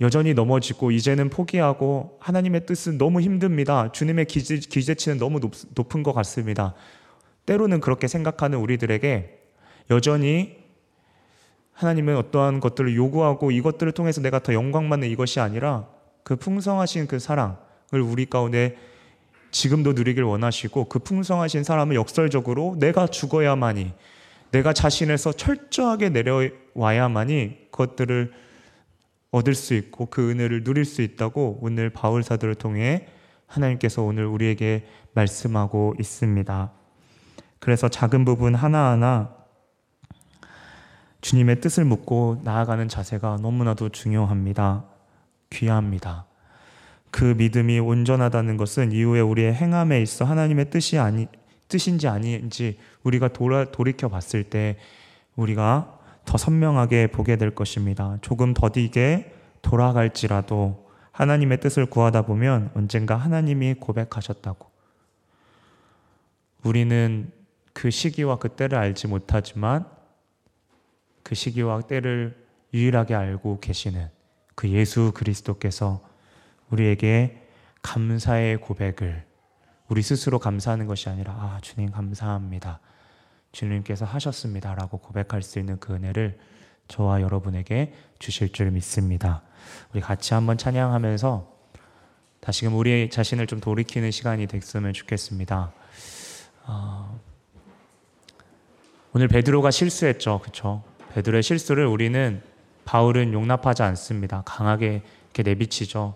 여전히 0.00 0.32
넘어지고 0.32 0.90
이제는 0.92 1.28
포기하고 1.28 2.18
하나님의 2.20 2.66
뜻은 2.66 2.98
너무 2.98 3.20
힘듭니다. 3.20 3.90
주님의 3.92 4.26
기재, 4.26 4.56
기재치는 4.56 5.18
너무 5.18 5.40
높, 5.40 5.52
높은 5.74 6.02
것 6.02 6.12
같습니다. 6.12 6.74
때로는 7.46 7.80
그렇게 7.80 8.06
생각하는 8.06 8.58
우리들에게 8.58 9.37
여전히 9.90 10.58
하나님은 11.72 12.16
어떠한 12.16 12.60
것들을 12.60 12.96
요구하고 12.96 13.50
이것들을 13.50 13.92
통해서 13.92 14.20
내가 14.20 14.40
더 14.40 14.52
영광 14.52 14.88
받는 14.88 15.08
이것이 15.08 15.38
아니라 15.40 15.86
그 16.24 16.36
풍성하신 16.36 17.06
그 17.06 17.18
사랑을 17.18 17.56
우리 18.02 18.26
가운데 18.26 18.76
지금도 19.50 19.92
누리길 19.92 20.24
원하시고 20.24 20.86
그 20.86 20.98
풍성하신 20.98 21.64
사람을 21.64 21.94
역설적으로 21.94 22.76
내가 22.78 23.06
죽어야만이 23.06 23.92
내가 24.50 24.72
자신에서 24.72 25.32
철저하게 25.32 26.10
내려와야만이 26.10 27.68
그것들을 27.70 28.32
얻을 29.30 29.54
수 29.54 29.74
있고 29.74 30.06
그 30.06 30.30
은혜를 30.30 30.64
누릴 30.64 30.84
수 30.84 31.02
있다고 31.02 31.60
오늘 31.62 31.90
바울 31.90 32.22
사도를 32.22 32.54
통해 32.54 33.06
하나님께서 33.46 34.02
오늘 34.02 34.26
우리에게 34.26 34.86
말씀하고 35.12 35.94
있습니다. 35.98 36.72
그래서 37.58 37.88
작은 37.88 38.24
부분 38.24 38.54
하나하나 38.54 39.37
주님의 41.20 41.60
뜻을 41.60 41.84
묻고 41.84 42.42
나아가는 42.44 42.86
자세가 42.88 43.38
너무나도 43.42 43.88
중요합니다. 43.90 44.84
귀합니다. 45.50 46.26
그 47.10 47.24
믿음이 47.24 47.80
온전하다는 47.80 48.56
것은 48.56 48.92
이후에 48.92 49.20
우리의 49.20 49.54
행함에 49.54 50.00
있어 50.02 50.24
하나님의 50.24 50.70
뜻이 50.70 50.98
아니 50.98 51.26
뜻인지 51.68 52.08
아닌지 52.08 52.78
우리가 53.02 53.28
돌아, 53.28 53.64
돌이켜 53.64 54.08
봤을 54.08 54.44
때 54.44 54.78
우리가 55.36 55.98
더 56.24 56.36
선명하게 56.36 57.08
보게 57.08 57.36
될 57.36 57.54
것입니다. 57.54 58.18
조금 58.20 58.54
더디게 58.54 59.32
돌아갈지라도 59.62 60.88
하나님의 61.12 61.60
뜻을 61.60 61.86
구하다 61.86 62.22
보면 62.22 62.70
언젠가 62.74 63.16
하나님이 63.16 63.74
고백하셨다고. 63.74 64.70
우리는 66.64 67.30
그 67.72 67.90
시기와 67.90 68.36
그 68.36 68.50
때를 68.50 68.78
알지 68.78 69.08
못하지만 69.08 69.86
그 71.28 71.34
시기와 71.34 71.82
때를 71.82 72.42
유일하게 72.72 73.14
알고 73.14 73.60
계시는 73.60 74.08
그 74.54 74.70
예수 74.70 75.12
그리스도께서 75.12 76.02
우리에게 76.70 77.46
감사의 77.82 78.56
고백을 78.62 79.26
우리 79.88 80.00
스스로 80.00 80.38
감사하는 80.38 80.86
것이 80.86 81.10
아니라 81.10 81.34
아 81.34 81.58
주님 81.60 81.90
감사합니다. 81.90 82.80
주님께서 83.52 84.06
하셨습니다라고 84.06 85.00
고백할 85.00 85.42
수 85.42 85.58
있는 85.58 85.78
그 85.78 85.92
은혜를 85.92 86.38
저와 86.88 87.20
여러분에게 87.20 87.92
주실 88.18 88.50
줄 88.50 88.70
믿습니다. 88.70 89.42
우리 89.92 90.00
같이 90.00 90.32
한번 90.32 90.56
찬양하면서 90.56 91.58
다시금 92.40 92.74
우리 92.74 93.10
자신을 93.10 93.46
좀 93.46 93.60
돌이키는 93.60 94.12
시간이 94.12 94.46
됐으면 94.46 94.94
좋겠습니다. 94.94 95.72
어, 96.64 97.20
오늘 99.12 99.28
베드로가 99.28 99.70
실수했죠, 99.70 100.38
그렇죠? 100.38 100.87
베드로의 101.14 101.42
실수를 101.42 101.86
우리는 101.86 102.42
바울은 102.84 103.32
용납하지 103.32 103.82
않습니다. 103.82 104.42
강하게 104.44 105.02
이렇게 105.26 105.42
내비치죠. 105.42 106.14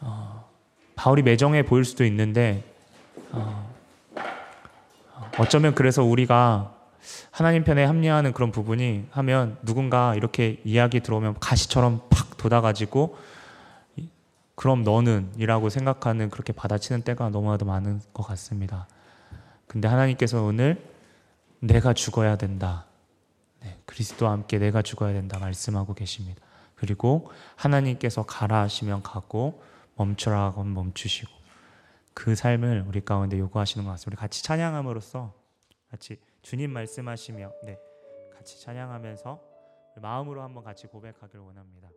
어, 0.00 0.50
바울이 0.96 1.22
매정해 1.22 1.64
보일 1.64 1.84
수도 1.84 2.04
있는데 2.04 2.64
어, 3.32 3.70
어쩌면 5.38 5.74
그래서 5.74 6.02
우리가 6.02 6.74
하나님 7.30 7.64
편에 7.64 7.84
합리화하는 7.84 8.32
그런 8.32 8.52
부분이 8.52 9.06
하면 9.10 9.56
누군가 9.62 10.14
이렇게 10.14 10.60
이야기 10.64 11.00
들어오면 11.00 11.36
가시처럼 11.40 12.02
팍 12.10 12.36
돋아가지고 12.36 13.16
그럼 14.54 14.82
너는 14.82 15.30
이라고 15.38 15.70
생각하는 15.70 16.28
그렇게 16.28 16.52
받아치는 16.52 17.02
때가 17.02 17.30
너무나도 17.30 17.64
많은 17.64 18.00
것 18.12 18.22
같습니다. 18.24 18.86
근데 19.66 19.88
하나님께서 19.88 20.42
오늘 20.42 20.82
내가 21.60 21.94
죽어야 21.94 22.36
된다. 22.36 22.84
네, 23.62 23.78
그리스도와 23.86 24.32
함께 24.32 24.58
내가 24.58 24.82
죽어야 24.82 25.12
된다 25.12 25.38
말씀하고 25.38 25.94
계십니다. 25.94 26.40
그리고 26.74 27.30
하나님께서 27.56 28.24
가라 28.24 28.60
하시면 28.62 29.02
가고 29.02 29.62
멈추라 29.96 30.52
하면 30.52 30.72
멈추시고 30.72 31.30
그 32.14 32.34
삶을 32.34 32.84
우리 32.86 33.04
가운데 33.04 33.38
요구하시는 33.38 33.84
것 33.84 33.90
같습니다. 33.92 34.10
우리 34.10 34.20
같이 34.20 34.42
찬양함으로써 34.42 35.34
같이 35.90 36.18
주님 36.42 36.72
말씀하시며 36.72 37.52
네, 37.64 37.78
같이 38.34 38.60
찬양하면서 38.62 39.40
마음으로 39.96 40.42
한번 40.42 40.64
같이 40.64 40.86
고백하길 40.86 41.40
원합니다. 41.40 41.88